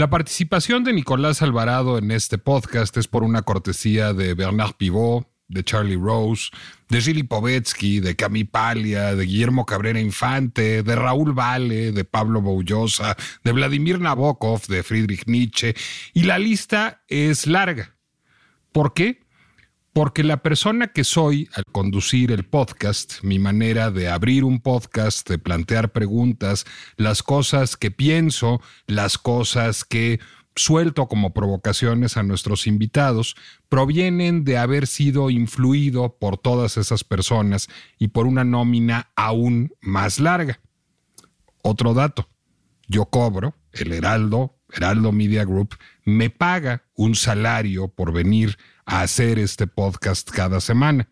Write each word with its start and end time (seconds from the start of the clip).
La 0.00 0.08
participación 0.08 0.82
de 0.82 0.94
Nicolás 0.94 1.42
Alvarado 1.42 1.98
en 1.98 2.10
este 2.10 2.38
podcast 2.38 2.96
es 2.96 3.06
por 3.06 3.22
una 3.22 3.42
cortesía 3.42 4.14
de 4.14 4.32
Bernard 4.32 4.72
Pivot, 4.72 5.28
de 5.46 5.62
Charlie 5.62 5.98
Rose, 5.98 6.48
de 6.88 7.02
Gili 7.02 7.22
Povetsky, 7.22 8.00
de 8.00 8.16
Cami 8.16 8.44
Palia, 8.44 9.14
de 9.14 9.26
Guillermo 9.26 9.66
Cabrera 9.66 10.00
Infante, 10.00 10.82
de 10.82 10.96
Raúl 10.96 11.34
Vale, 11.34 11.92
de 11.92 12.04
Pablo 12.04 12.40
Boullosa, 12.40 13.14
de 13.44 13.52
Vladimir 13.52 14.00
Nabokov, 14.00 14.68
de 14.68 14.82
Friedrich 14.82 15.26
Nietzsche, 15.26 15.74
y 16.14 16.22
la 16.22 16.38
lista 16.38 17.04
es 17.06 17.46
larga. 17.46 17.94
¿Por 18.72 18.94
qué? 18.94 19.20
Porque 19.92 20.22
la 20.22 20.36
persona 20.36 20.88
que 20.88 21.02
soy 21.02 21.48
al 21.52 21.64
conducir 21.64 22.30
el 22.30 22.44
podcast, 22.44 23.22
mi 23.22 23.40
manera 23.40 23.90
de 23.90 24.08
abrir 24.08 24.44
un 24.44 24.60
podcast, 24.60 25.28
de 25.28 25.38
plantear 25.38 25.90
preguntas, 25.90 26.64
las 26.96 27.24
cosas 27.24 27.76
que 27.76 27.90
pienso, 27.90 28.60
las 28.86 29.18
cosas 29.18 29.84
que 29.84 30.20
suelto 30.54 31.08
como 31.08 31.32
provocaciones 31.32 32.16
a 32.16 32.22
nuestros 32.22 32.68
invitados, 32.68 33.34
provienen 33.68 34.44
de 34.44 34.58
haber 34.58 34.86
sido 34.86 35.28
influido 35.28 36.16
por 36.18 36.38
todas 36.38 36.76
esas 36.76 37.02
personas 37.02 37.68
y 37.98 38.08
por 38.08 38.26
una 38.26 38.44
nómina 38.44 39.10
aún 39.16 39.72
más 39.80 40.20
larga. 40.20 40.60
Otro 41.62 41.94
dato, 41.94 42.28
yo 42.86 43.06
cobro, 43.06 43.56
el 43.72 43.92
Heraldo, 43.92 44.56
Heraldo 44.72 45.10
Media 45.12 45.44
Group, 45.44 45.76
me 46.04 46.30
paga 46.30 46.84
un 46.94 47.14
salario 47.14 47.88
por 47.88 48.12
venir 48.12 48.56
hacer 48.90 49.38
este 49.38 49.66
podcast 49.66 50.28
cada 50.30 50.60
semana. 50.60 51.08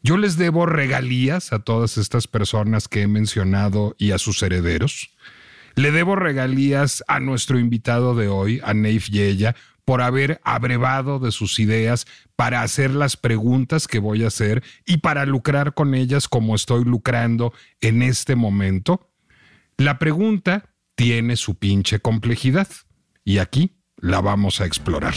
Yo 0.00 0.16
les 0.16 0.36
debo 0.36 0.64
regalías 0.64 1.52
a 1.52 1.58
todas 1.58 1.98
estas 1.98 2.28
personas 2.28 2.86
que 2.86 3.02
he 3.02 3.08
mencionado 3.08 3.96
y 3.98 4.12
a 4.12 4.18
sus 4.18 4.42
herederos. 4.42 5.10
Le 5.74 5.90
debo 5.90 6.14
regalías 6.16 7.02
a 7.08 7.18
nuestro 7.18 7.58
invitado 7.58 8.14
de 8.14 8.28
hoy, 8.28 8.60
a 8.62 8.74
Neif 8.74 9.08
Yeya, 9.08 9.56
por 9.84 10.02
haber 10.02 10.40
abrevado 10.44 11.18
de 11.18 11.32
sus 11.32 11.58
ideas 11.58 12.06
para 12.36 12.62
hacer 12.62 12.90
las 12.90 13.16
preguntas 13.16 13.88
que 13.88 13.98
voy 13.98 14.22
a 14.22 14.28
hacer 14.28 14.62
y 14.86 14.98
para 14.98 15.26
lucrar 15.26 15.74
con 15.74 15.94
ellas 15.94 16.28
como 16.28 16.54
estoy 16.54 16.84
lucrando 16.84 17.52
en 17.80 18.02
este 18.02 18.36
momento. 18.36 19.10
La 19.76 19.98
pregunta 19.98 20.70
tiene 20.94 21.36
su 21.36 21.56
pinche 21.56 22.00
complejidad 22.00 22.68
y 23.24 23.38
aquí 23.38 23.78
la 23.96 24.20
vamos 24.20 24.60
a 24.60 24.66
explorar. 24.66 25.14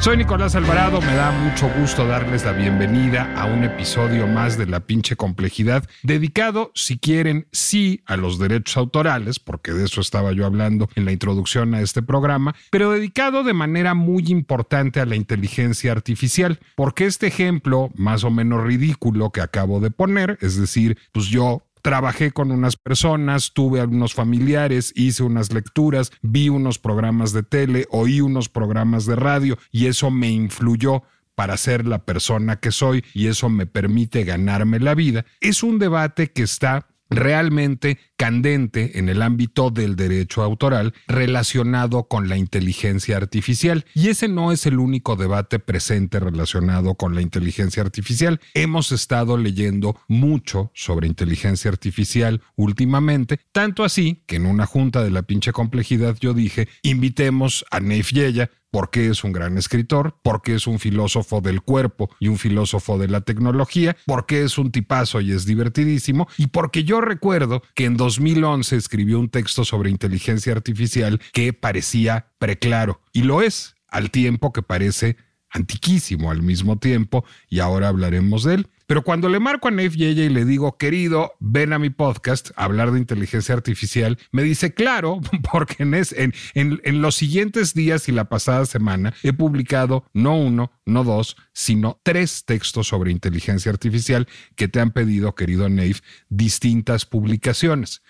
Soy 0.00 0.18
Nicolás 0.18 0.54
Alvarado, 0.54 1.00
me 1.00 1.14
da 1.14 1.30
mucho 1.32 1.70
gusto 1.78 2.06
darles 2.06 2.44
la 2.44 2.52
bienvenida 2.52 3.32
a 3.36 3.46
un 3.46 3.64
episodio 3.64 4.26
más 4.26 4.58
de 4.58 4.66
La 4.66 4.80
pinche 4.80 5.16
complejidad, 5.16 5.88
dedicado, 6.02 6.72
si 6.74 6.98
quieren, 6.98 7.46
sí 7.52 8.02
a 8.04 8.16
los 8.16 8.38
derechos 8.38 8.76
autorales, 8.76 9.38
porque 9.38 9.72
de 9.72 9.84
eso 9.84 10.02
estaba 10.02 10.32
yo 10.32 10.44
hablando 10.44 10.90
en 10.94 11.06
la 11.06 11.12
introducción 11.12 11.74
a 11.74 11.80
este 11.80 12.02
programa, 12.02 12.54
pero 12.70 12.92
dedicado 12.92 13.44
de 13.44 13.54
manera 13.54 13.94
muy 13.94 14.24
importante 14.28 15.00
a 15.00 15.06
la 15.06 15.16
inteligencia 15.16 15.92
artificial, 15.92 16.60
porque 16.74 17.06
este 17.06 17.26
ejemplo 17.28 17.90
más 17.94 18.24
o 18.24 18.30
menos 18.30 18.62
ridículo 18.62 19.30
que 19.30 19.40
acabo 19.40 19.80
de 19.80 19.90
poner, 19.90 20.36
es 20.42 20.58
decir, 20.58 20.98
pues 21.12 21.26
yo 21.26 21.62
trabajé 21.84 22.30
con 22.30 22.50
unas 22.50 22.76
personas, 22.76 23.52
tuve 23.52 23.78
algunos 23.78 24.14
familiares, 24.14 24.90
hice 24.96 25.22
unas 25.22 25.52
lecturas, 25.52 26.12
vi 26.22 26.48
unos 26.48 26.78
programas 26.78 27.34
de 27.34 27.42
tele, 27.42 27.86
oí 27.90 28.22
unos 28.22 28.48
programas 28.48 29.04
de 29.04 29.16
radio 29.16 29.58
y 29.70 29.84
eso 29.84 30.10
me 30.10 30.30
influyó 30.30 31.02
para 31.34 31.58
ser 31.58 31.86
la 31.86 31.98
persona 32.06 32.56
que 32.56 32.70
soy 32.70 33.04
y 33.12 33.26
eso 33.26 33.50
me 33.50 33.66
permite 33.66 34.24
ganarme 34.24 34.80
la 34.80 34.94
vida. 34.94 35.26
Es 35.42 35.62
un 35.62 35.78
debate 35.78 36.32
que 36.32 36.42
está 36.42 36.88
realmente 37.16 37.98
candente 38.16 38.98
en 38.98 39.08
el 39.08 39.22
ámbito 39.22 39.70
del 39.70 39.96
derecho 39.96 40.42
autoral 40.42 40.94
relacionado 41.06 42.08
con 42.08 42.28
la 42.28 42.36
inteligencia 42.36 43.16
artificial. 43.16 43.84
Y 43.94 44.08
ese 44.08 44.28
no 44.28 44.52
es 44.52 44.66
el 44.66 44.78
único 44.78 45.16
debate 45.16 45.58
presente 45.58 46.20
relacionado 46.20 46.94
con 46.94 47.14
la 47.14 47.22
inteligencia 47.22 47.82
artificial. 47.82 48.40
Hemos 48.54 48.92
estado 48.92 49.36
leyendo 49.36 49.98
mucho 50.08 50.70
sobre 50.74 51.06
inteligencia 51.06 51.70
artificial 51.70 52.42
últimamente, 52.56 53.40
tanto 53.52 53.84
así 53.84 54.22
que 54.26 54.36
en 54.36 54.46
una 54.46 54.66
junta 54.66 55.02
de 55.02 55.10
la 55.10 55.22
pinche 55.22 55.52
complejidad 55.52 56.16
yo 56.20 56.34
dije, 56.34 56.68
invitemos 56.82 57.64
a 57.70 57.80
Neif 57.80 58.12
Yeya, 58.12 58.50
porque 58.74 59.06
es 59.08 59.22
un 59.22 59.30
gran 59.30 59.56
escritor, 59.56 60.16
porque 60.20 60.56
es 60.56 60.66
un 60.66 60.80
filósofo 60.80 61.40
del 61.40 61.62
cuerpo 61.62 62.10
y 62.18 62.26
un 62.26 62.38
filósofo 62.38 62.98
de 62.98 63.06
la 63.06 63.20
tecnología, 63.20 63.96
porque 64.04 64.42
es 64.42 64.58
un 64.58 64.72
tipazo 64.72 65.20
y 65.20 65.30
es 65.30 65.46
divertidísimo, 65.46 66.26
y 66.38 66.48
porque 66.48 66.82
yo 66.82 67.00
recuerdo 67.00 67.62
que 67.76 67.84
en 67.84 67.96
2011 67.96 68.74
escribió 68.74 69.20
un 69.20 69.28
texto 69.28 69.64
sobre 69.64 69.90
inteligencia 69.90 70.52
artificial 70.52 71.20
que 71.32 71.52
parecía 71.52 72.32
preclaro, 72.40 73.00
y 73.12 73.22
lo 73.22 73.42
es, 73.42 73.76
al 73.86 74.10
tiempo 74.10 74.52
que 74.52 74.62
parece 74.62 75.18
antiquísimo 75.50 76.32
al 76.32 76.42
mismo 76.42 76.76
tiempo, 76.76 77.24
y 77.48 77.60
ahora 77.60 77.86
hablaremos 77.86 78.42
de 78.42 78.54
él. 78.54 78.68
Pero 78.86 79.02
cuando 79.02 79.28
le 79.28 79.40
marco 79.40 79.68
a 79.68 79.70
Neif 79.70 79.94
Yeye 79.94 80.26
y 80.26 80.28
le 80.28 80.44
digo, 80.44 80.76
querido, 80.76 81.32
ven 81.40 81.72
a 81.72 81.78
mi 81.78 81.90
podcast 81.90 82.50
hablar 82.56 82.92
de 82.92 82.98
inteligencia 82.98 83.54
artificial, 83.54 84.18
me 84.30 84.42
dice, 84.42 84.74
claro, 84.74 85.20
porque 85.52 85.82
en, 85.82 85.94
en, 85.94 86.32
en, 86.54 87.02
los 87.02 87.14
siguientes 87.14 87.74
días 87.74 88.08
y 88.08 88.12
la 88.12 88.28
pasada 88.28 88.66
semana 88.66 89.14
he 89.22 89.32
publicado 89.32 90.04
no 90.12 90.36
uno, 90.36 90.72
no 90.84 91.04
dos, 91.04 91.36
sino 91.52 92.00
tres 92.02 92.44
textos 92.44 92.88
sobre 92.88 93.10
inteligencia 93.10 93.70
artificial 93.70 94.28
que 94.54 94.68
te 94.68 94.80
han 94.80 94.90
pedido, 94.90 95.34
querido 95.34 95.68
Neif, 95.68 96.00
distintas 96.28 97.06
publicaciones 97.06 98.02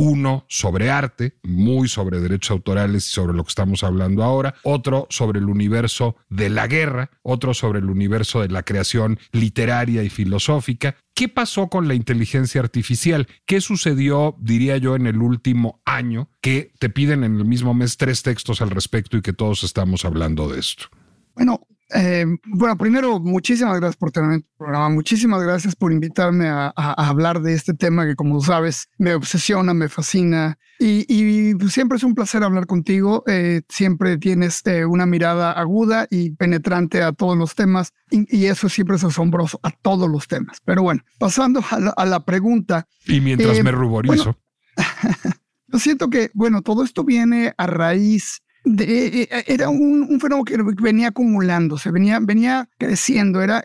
uno 0.00 0.46
sobre 0.48 0.90
arte, 0.90 1.34
muy 1.42 1.86
sobre 1.86 2.20
derechos 2.20 2.52
autorales 2.52 3.06
y 3.06 3.10
sobre 3.10 3.34
lo 3.34 3.44
que 3.44 3.50
estamos 3.50 3.84
hablando 3.84 4.24
ahora, 4.24 4.54
otro 4.62 5.06
sobre 5.10 5.40
el 5.40 5.44
universo 5.44 6.16
de 6.30 6.48
la 6.48 6.66
guerra, 6.68 7.10
otro 7.22 7.52
sobre 7.52 7.80
el 7.80 7.90
universo 7.90 8.40
de 8.40 8.48
la 8.48 8.62
creación 8.62 9.18
literaria 9.32 10.02
y 10.02 10.08
filosófica. 10.08 10.96
¿Qué 11.12 11.28
pasó 11.28 11.68
con 11.68 11.86
la 11.86 11.92
inteligencia 11.92 12.62
artificial? 12.62 13.28
¿Qué 13.44 13.60
sucedió, 13.60 14.36
diría 14.40 14.78
yo, 14.78 14.96
en 14.96 15.06
el 15.06 15.18
último 15.18 15.82
año 15.84 16.30
que 16.40 16.72
te 16.78 16.88
piden 16.88 17.22
en 17.22 17.36
el 17.36 17.44
mismo 17.44 17.74
mes 17.74 17.98
tres 17.98 18.22
textos 18.22 18.62
al 18.62 18.70
respecto 18.70 19.18
y 19.18 19.22
que 19.22 19.34
todos 19.34 19.64
estamos 19.64 20.06
hablando 20.06 20.48
de 20.48 20.60
esto? 20.60 20.86
Bueno, 21.34 21.60
eh, 21.94 22.26
bueno, 22.46 22.76
primero, 22.76 23.20
muchísimas 23.20 23.78
gracias 23.78 23.96
por 23.96 24.12
tener 24.12 24.32
el 24.32 24.44
programa. 24.56 24.88
Muchísimas 24.90 25.42
gracias 25.42 25.74
por 25.74 25.92
invitarme 25.92 26.48
a, 26.48 26.72
hablar 26.74 27.40
de 27.40 27.54
este 27.54 27.74
tema 27.74 28.06
que, 28.06 28.14
como 28.14 28.40
sabes, 28.40 28.88
me 28.98 29.14
obsesiona, 29.14 29.74
me 29.74 29.88
fascina. 29.88 30.58
Y, 30.78 31.54
siempre 31.68 31.96
es 31.96 32.04
un 32.04 32.14
placer 32.14 32.42
hablar 32.42 32.66
contigo. 32.66 33.24
Eh, 33.26 33.62
siempre 33.68 34.18
tienes 34.18 34.62
eh, 34.66 34.84
una 34.84 35.06
mirada 35.06 35.52
aguda 35.52 36.06
y 36.10 36.30
penetrante 36.30 37.02
a 37.02 37.12
todos 37.12 37.36
los 37.36 37.54
temas. 37.54 37.92
Y, 38.10 38.46
eso 38.46 38.68
siempre 38.68 38.96
es 38.96 39.04
asombroso, 39.04 39.60
a 39.62 39.70
todos 39.70 40.08
los 40.08 40.28
temas. 40.28 40.58
Pero 40.64 40.82
bueno, 40.82 41.02
pasando 41.18 41.62
a 41.70 42.06
la, 42.06 42.24
pregunta. 42.24 42.86
Y 43.06 43.20
mientras 43.20 43.62
me 43.62 43.72
ruborizo. 43.72 44.36
yo 45.68 45.78
siento 45.78 46.08
que, 46.08 46.30
bueno, 46.34 46.62
todo 46.62 46.84
esto 46.84 47.04
viene 47.04 47.54
a 47.56 47.66
raíz 47.66 48.42
de, 48.64 49.06
eh, 49.22 49.28
eh, 49.30 49.44
era 49.46 49.68
un, 49.68 50.20
fenómeno 50.20 50.44
que 50.44 50.82
venía 50.82 51.08
acumulándose, 51.08 51.90
venía, 51.90 52.18
venía 52.20 52.68
creciendo, 52.78 53.42
era, 53.42 53.62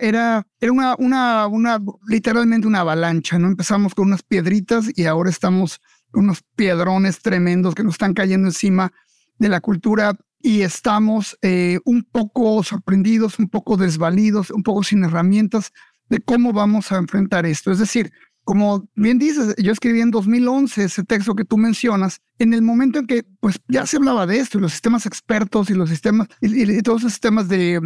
una, 0.62 1.80
literalmente 2.08 2.68
una 2.68 2.80
avalancha, 2.80 3.38
¿no? 3.38 3.48
Empezamos 3.48 3.94
con 3.94 4.08
unas 4.08 4.24
piedritas 4.24 4.90
y 4.96 5.06
ahora 5.06 5.30
estamos 5.30 5.82
con 6.12 6.26
unos 6.26 6.44
piedrones 6.56 7.22
tremendos 7.22 7.76
que 7.76 7.84
nos 7.84 7.96
están 7.96 8.14
cayendo 8.14 8.48
encima 8.48 8.94
de 9.38 9.50
la 9.50 9.60
cultura 9.60 10.18
y 10.42 10.62
estamos 10.62 11.38
eh, 11.42 11.80
un 11.86 12.04
poco 12.04 12.64
sorprendidos, 12.64 13.40
un 13.40 13.50
poco 13.50 13.78
desvalidos, 13.78 14.52
un 14.52 14.64
poco 14.64 14.84
sin 14.84 15.04
herramientas 15.04 15.74
de 16.08 16.20
cómo 16.20 16.54
vamos 16.54 16.92
a 16.92 16.98
enfrentar 16.98 17.46
esto. 17.46 17.72
Es 17.72 17.80
decir, 17.80 18.14
como 18.46 18.88
bien 18.96 19.18
dices, 19.18 19.56
yo 19.58 19.72
escribí 19.72 20.02
en 20.02 20.12
2011 20.12 20.84
ese 20.86 21.04
texto 21.04 21.36
que 21.36 21.46
tú 21.46 21.58
mencionas, 21.58 22.22
en 22.38 22.54
el 22.54 22.62
momento 22.62 23.00
en 23.00 23.08
que 23.08 23.26
pues 23.40 23.60
ya 23.68 23.86
se 23.88 23.98
hablaba 23.98 24.28
de 24.28 24.38
esto 24.38 24.58
y 24.58 24.62
los 24.62 24.72
sistemas 24.72 25.08
expertos 25.08 25.70
y 25.72 25.74
los 25.74 25.90
sistemas 25.90 26.28
y, 26.42 26.82
todos 26.84 27.02
los 27.04 27.12
sistemas 27.12 27.50
de, 27.50 27.82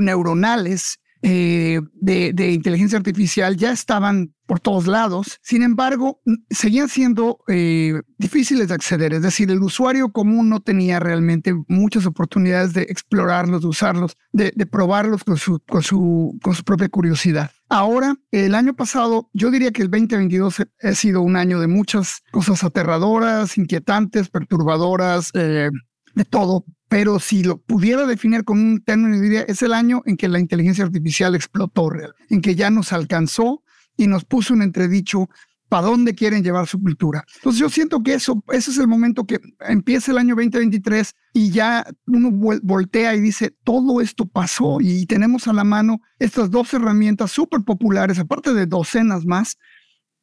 neuronales 0.00 1.00
eh, 1.22 1.80
de, 1.92 2.52
inteligencia 2.52 2.96
artificial 2.96 3.56
ya 3.56 3.72
estaban 3.72 4.32
por 4.50 4.58
todos 4.58 4.88
lados. 4.88 5.38
Sin 5.42 5.62
embargo, 5.62 6.20
seguían 6.50 6.88
siendo 6.88 7.38
eh, 7.46 8.02
difíciles 8.18 8.66
de 8.66 8.74
acceder. 8.74 9.14
Es 9.14 9.22
decir, 9.22 9.48
el 9.48 9.62
usuario 9.62 10.10
común 10.10 10.48
no 10.48 10.58
tenía 10.58 10.98
realmente 10.98 11.54
muchas 11.68 12.04
oportunidades 12.04 12.72
de 12.72 12.82
explorarlos, 12.82 13.60
de 13.60 13.68
usarlos, 13.68 14.16
de, 14.32 14.50
probarlos 14.66 15.22
con 15.22 15.36
su, 15.36 16.40
propia 16.64 16.88
curiosidad. 16.88 17.52
Ahora, 17.68 18.16
el 18.32 18.56
año 18.56 18.74
pasado, 18.74 19.30
yo 19.32 19.52
diría 19.52 19.70
que 19.70 19.82
el 19.82 19.88
2022 19.88 20.66
ha 20.82 20.94
sido 20.96 21.22
un 21.22 21.36
año 21.36 21.60
de 21.60 21.68
muchas 21.68 22.24
cosas 22.32 22.64
aterradoras, 22.64 23.56
inquietantes, 23.56 24.30
perturbadoras, 24.30 25.30
eh, 25.34 25.70
de 26.16 26.24
todo, 26.24 26.64
pero 26.88 27.20
si 27.20 27.44
lo 27.44 27.58
pudiera 27.58 28.04
definir 28.04 28.42
con 28.42 28.58
un 28.58 28.82
término, 28.82 29.20
diría, 29.20 29.42
es 29.42 29.62
el 29.62 29.72
año 29.72 30.02
en 30.06 30.16
que 30.16 30.26
la 30.26 30.40
inteligencia 30.40 30.82
artificial 30.82 31.36
explotó, 31.36 31.92
en 32.28 32.40
que 32.40 32.56
ya 32.56 32.68
nos 32.70 32.92
alcanzó 32.92 33.62
y 34.00 34.06
nos 34.06 34.24
puso 34.24 34.54
un 34.54 34.62
entredicho 34.62 35.28
para 35.68 35.86
dónde 35.86 36.14
quieren 36.14 36.42
llevar 36.42 36.66
su 36.66 36.80
cultura. 36.80 37.22
Entonces 37.36 37.60
yo 37.60 37.68
siento 37.68 38.02
que 38.02 38.14
eso, 38.14 38.42
ese 38.50 38.70
es 38.70 38.78
el 38.78 38.88
momento 38.88 39.26
que 39.26 39.38
empieza 39.60 40.10
el 40.10 40.18
año 40.18 40.34
2023 40.34 41.14
y 41.34 41.50
ya 41.50 41.84
uno 42.06 42.30
voltea 42.62 43.14
y 43.14 43.20
dice, 43.20 43.54
todo 43.62 44.00
esto 44.00 44.26
pasó 44.26 44.78
y 44.80 45.04
tenemos 45.04 45.46
a 45.48 45.52
la 45.52 45.62
mano 45.62 46.00
estas 46.18 46.50
dos 46.50 46.72
herramientas 46.72 47.30
súper 47.30 47.60
populares, 47.60 48.18
aparte 48.18 48.54
de 48.54 48.66
docenas 48.66 49.26
más, 49.26 49.58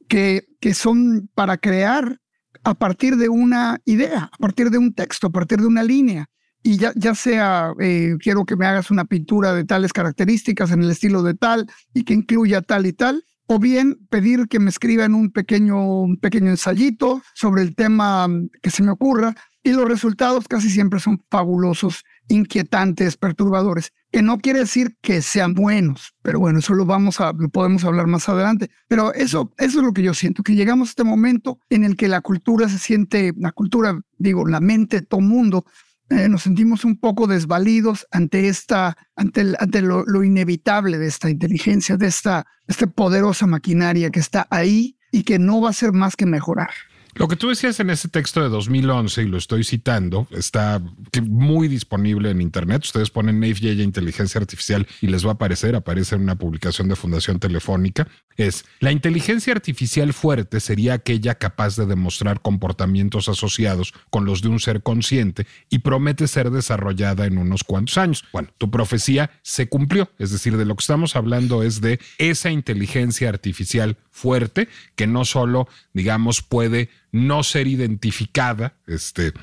que, 0.10 0.48
que 0.60 0.74
son 0.74 1.30
para 1.36 1.58
crear 1.58 2.20
a 2.64 2.74
partir 2.74 3.16
de 3.16 3.30
una 3.30 3.80
idea, 3.86 4.32
a 4.34 4.38
partir 4.38 4.72
de 4.72 4.80
un 4.80 4.94
texto, 4.96 5.28
a 5.28 5.32
partir 5.32 5.60
de 5.60 5.68
una 5.68 5.84
línea 5.84 6.30
y 6.64 6.78
ya, 6.78 6.92
ya 6.96 7.16
sea 7.16 7.74
eh, 7.80 8.16
quiero 8.20 8.44
que 8.44 8.56
me 8.56 8.66
hagas 8.66 8.92
una 8.92 9.06
pintura 9.06 9.54
de 9.54 9.64
tales 9.64 9.94
características 9.94 10.72
en 10.72 10.84
el 10.84 10.92
estilo 10.92 11.24
de 11.24 11.34
tal 11.34 11.70
y 11.94 12.04
que 12.04 12.14
incluya 12.14 12.62
tal 12.62 12.86
y 12.86 12.94
tal, 12.94 13.24
o 13.48 13.60
bien 13.60 13.98
pedir 14.10 14.48
que 14.48 14.60
me 14.60 14.70
escriban 14.70 15.16
un 15.16 15.32
pequeño, 15.32 16.06
pequeño 16.22 16.50
ensayito 16.50 17.22
sobre 17.34 17.62
el 17.62 17.76
tema 17.76 18.28
mm, 18.28 18.50
que 18.62 18.70
se 18.70 18.84
me 18.84 18.92
ocurra 18.92 19.36
y 19.64 19.72
los 19.72 19.88
resultados 19.88 20.48
casi 20.48 20.70
siempre 20.70 21.00
son 21.00 21.22
fabulosos, 21.30 22.06
inquietantes, 22.30 23.18
perturbadores, 23.18 23.92
que 24.12 24.22
no 24.22 24.38
quiere 24.38 24.60
decir 24.60 24.96
que 25.02 25.22
sean 25.22 25.56
buenos, 25.56 26.14
pero 26.22 26.40
bueno, 26.40 26.60
eso 26.60 26.74
lo 26.74 26.86
vamos 26.86 27.20
a, 27.20 27.34
lo 27.34 27.50
podemos 27.50 27.84
hablar 27.84 28.08
más 28.08 28.30
adelante. 28.30 28.70
Pero 28.88 29.14
eso, 29.14 29.52
eso 29.58 29.80
es 29.80 29.86
lo 29.86 29.92
que 29.92 30.04
yo 30.04 30.14
siento, 30.14 30.42
que 30.42 30.56
llegamos 30.56 30.88
a 30.88 30.92
este 30.92 31.04
momento 31.04 31.60
en 31.70 31.84
el 31.84 31.98
que 31.98 32.08
la 32.08 32.22
cultura 32.22 32.70
se 32.70 32.78
siente, 32.78 33.34
la 33.36 33.52
cultura, 33.52 34.00
digo, 34.18 34.48
la 34.48 34.62
mente 34.62 35.02
de 35.02 35.06
todo 35.06 35.20
mundo 35.20 35.66
eh, 36.10 36.30
nos 36.30 36.44
sentimos 36.44 36.86
un 36.86 36.98
poco 36.98 37.28
desvalidos 37.28 38.08
ante 38.12 38.48
esta, 38.48 38.96
ante, 39.16 39.54
ante 39.60 39.82
lo, 39.82 40.06
lo, 40.06 40.24
inevitable 40.24 40.98
de 40.98 41.08
esta 41.08 41.30
inteligencia, 41.30 41.98
de 41.98 42.08
esta, 42.08 42.46
esta 42.68 42.88
poderosa 42.88 43.46
maquinaria 43.46 44.10
que 44.10 44.20
está 44.20 44.48
ahí 44.50 44.98
y 45.12 45.24
que 45.24 45.38
no 45.38 45.60
va 45.60 45.70
a 45.70 45.74
ser 45.74 45.92
más 45.92 46.16
que 46.16 46.26
mejorar. 46.26 46.70
Lo 47.18 47.28
que 47.28 47.36
tú 47.36 47.50
decías 47.50 47.80
en 47.80 47.90
ese 47.90 48.10
texto 48.10 48.44
de 48.44 48.50
2011, 48.50 49.24
y 49.24 49.26
lo 49.26 49.38
estoy 49.38 49.64
citando, 49.64 50.28
está 50.30 50.80
muy 51.24 51.68
disponible 51.68 52.30
en 52.30 52.42
Internet. 52.42 52.84
Ustedes 52.84 53.10
ponen 53.10 53.40
NaveJay 53.40 53.82
Inteligencia 53.82 54.40
Artificial 54.40 54.88
y 55.02 55.08
les 55.08 55.26
va 55.26 55.32
a 55.32 55.34
aparecer, 55.34 55.76
aparece 55.76 56.14
en 56.14 56.22
una 56.22 56.36
publicación 56.36 56.88
de 56.90 56.96
Fundación 56.96 57.40
Telefónica. 57.40 58.08
Es, 58.36 58.66
la 58.80 58.92
inteligencia 58.92 59.52
artificial 59.54 60.14
fuerte 60.14 60.60
sería 60.60 60.94
aquella 60.94 61.34
capaz 61.36 61.76
de 61.76 61.88
demostrar 61.88 62.42
comportamientos 62.42 63.30
asociados 63.30 63.96
con 64.12 64.26
los 64.26 64.44
de 64.44 64.50
un 64.50 64.60
ser 64.60 64.84
consciente 64.84 65.48
y 65.72 65.80
promete 65.80 66.28
ser 66.28 66.52
desarrollada 66.52 67.26
en 67.26 67.40
unos 67.40 67.64
cuantos 67.64 67.98
años. 67.98 68.26
Bueno, 68.32 68.50
tu 68.60 68.70
profecía 68.70 69.32
se 69.42 69.68
cumplió, 69.68 70.12
es 70.20 70.30
decir, 70.30 70.56
de 70.56 70.66
lo 70.66 70.76
que 70.76 70.82
estamos 70.82 71.16
hablando 71.16 71.64
es 71.64 71.82
de 71.82 72.00
esa 72.20 72.52
inteligencia 72.52 73.30
artificial 73.30 73.98
fuerte 74.12 74.68
que 74.96 75.08
no 75.08 75.26
solo, 75.26 75.68
digamos, 75.94 76.44
puede 76.44 76.90
no 77.12 77.44
ser 77.44 77.68
identificada, 77.68 78.78
este, 78.86 79.34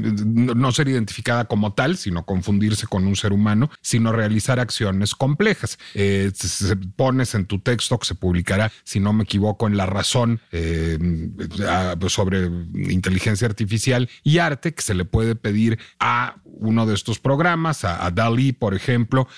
no 0.00 0.72
ser 0.72 0.88
identificada 0.88 1.44
como 1.46 1.72
tal, 1.72 1.96
sino 1.96 2.24
confundirse 2.24 2.86
con 2.86 3.06
un 3.06 3.16
ser 3.16 3.32
humano, 3.32 3.70
sino 3.80 4.12
realizar 4.12 4.60
acciones 4.60 5.14
complejas. 5.14 5.78
Eh, 5.94 6.32
pones 6.96 7.34
en 7.34 7.46
tu 7.46 7.60
texto 7.60 7.98
que 7.98 8.06
se 8.06 8.14
publicará, 8.14 8.72
si 8.84 9.00
no 9.00 9.12
me 9.12 9.24
equivoco, 9.24 9.66
en 9.66 9.76
La 9.76 9.86
Razón 9.86 10.40
eh, 10.52 10.98
sobre 12.08 12.46
inteligencia 12.74 13.46
artificial 13.46 14.08
y 14.22 14.38
arte, 14.38 14.74
que 14.74 14.82
se 14.82 14.94
le 14.94 15.04
puede 15.04 15.36
pedir 15.36 15.78
a 15.98 16.36
uno 16.44 16.86
de 16.86 16.94
estos 16.94 17.18
programas, 17.18 17.84
a, 17.84 18.04
a 18.04 18.10
Dalí, 18.10 18.52
por 18.52 18.74
ejemplo, 18.74 19.28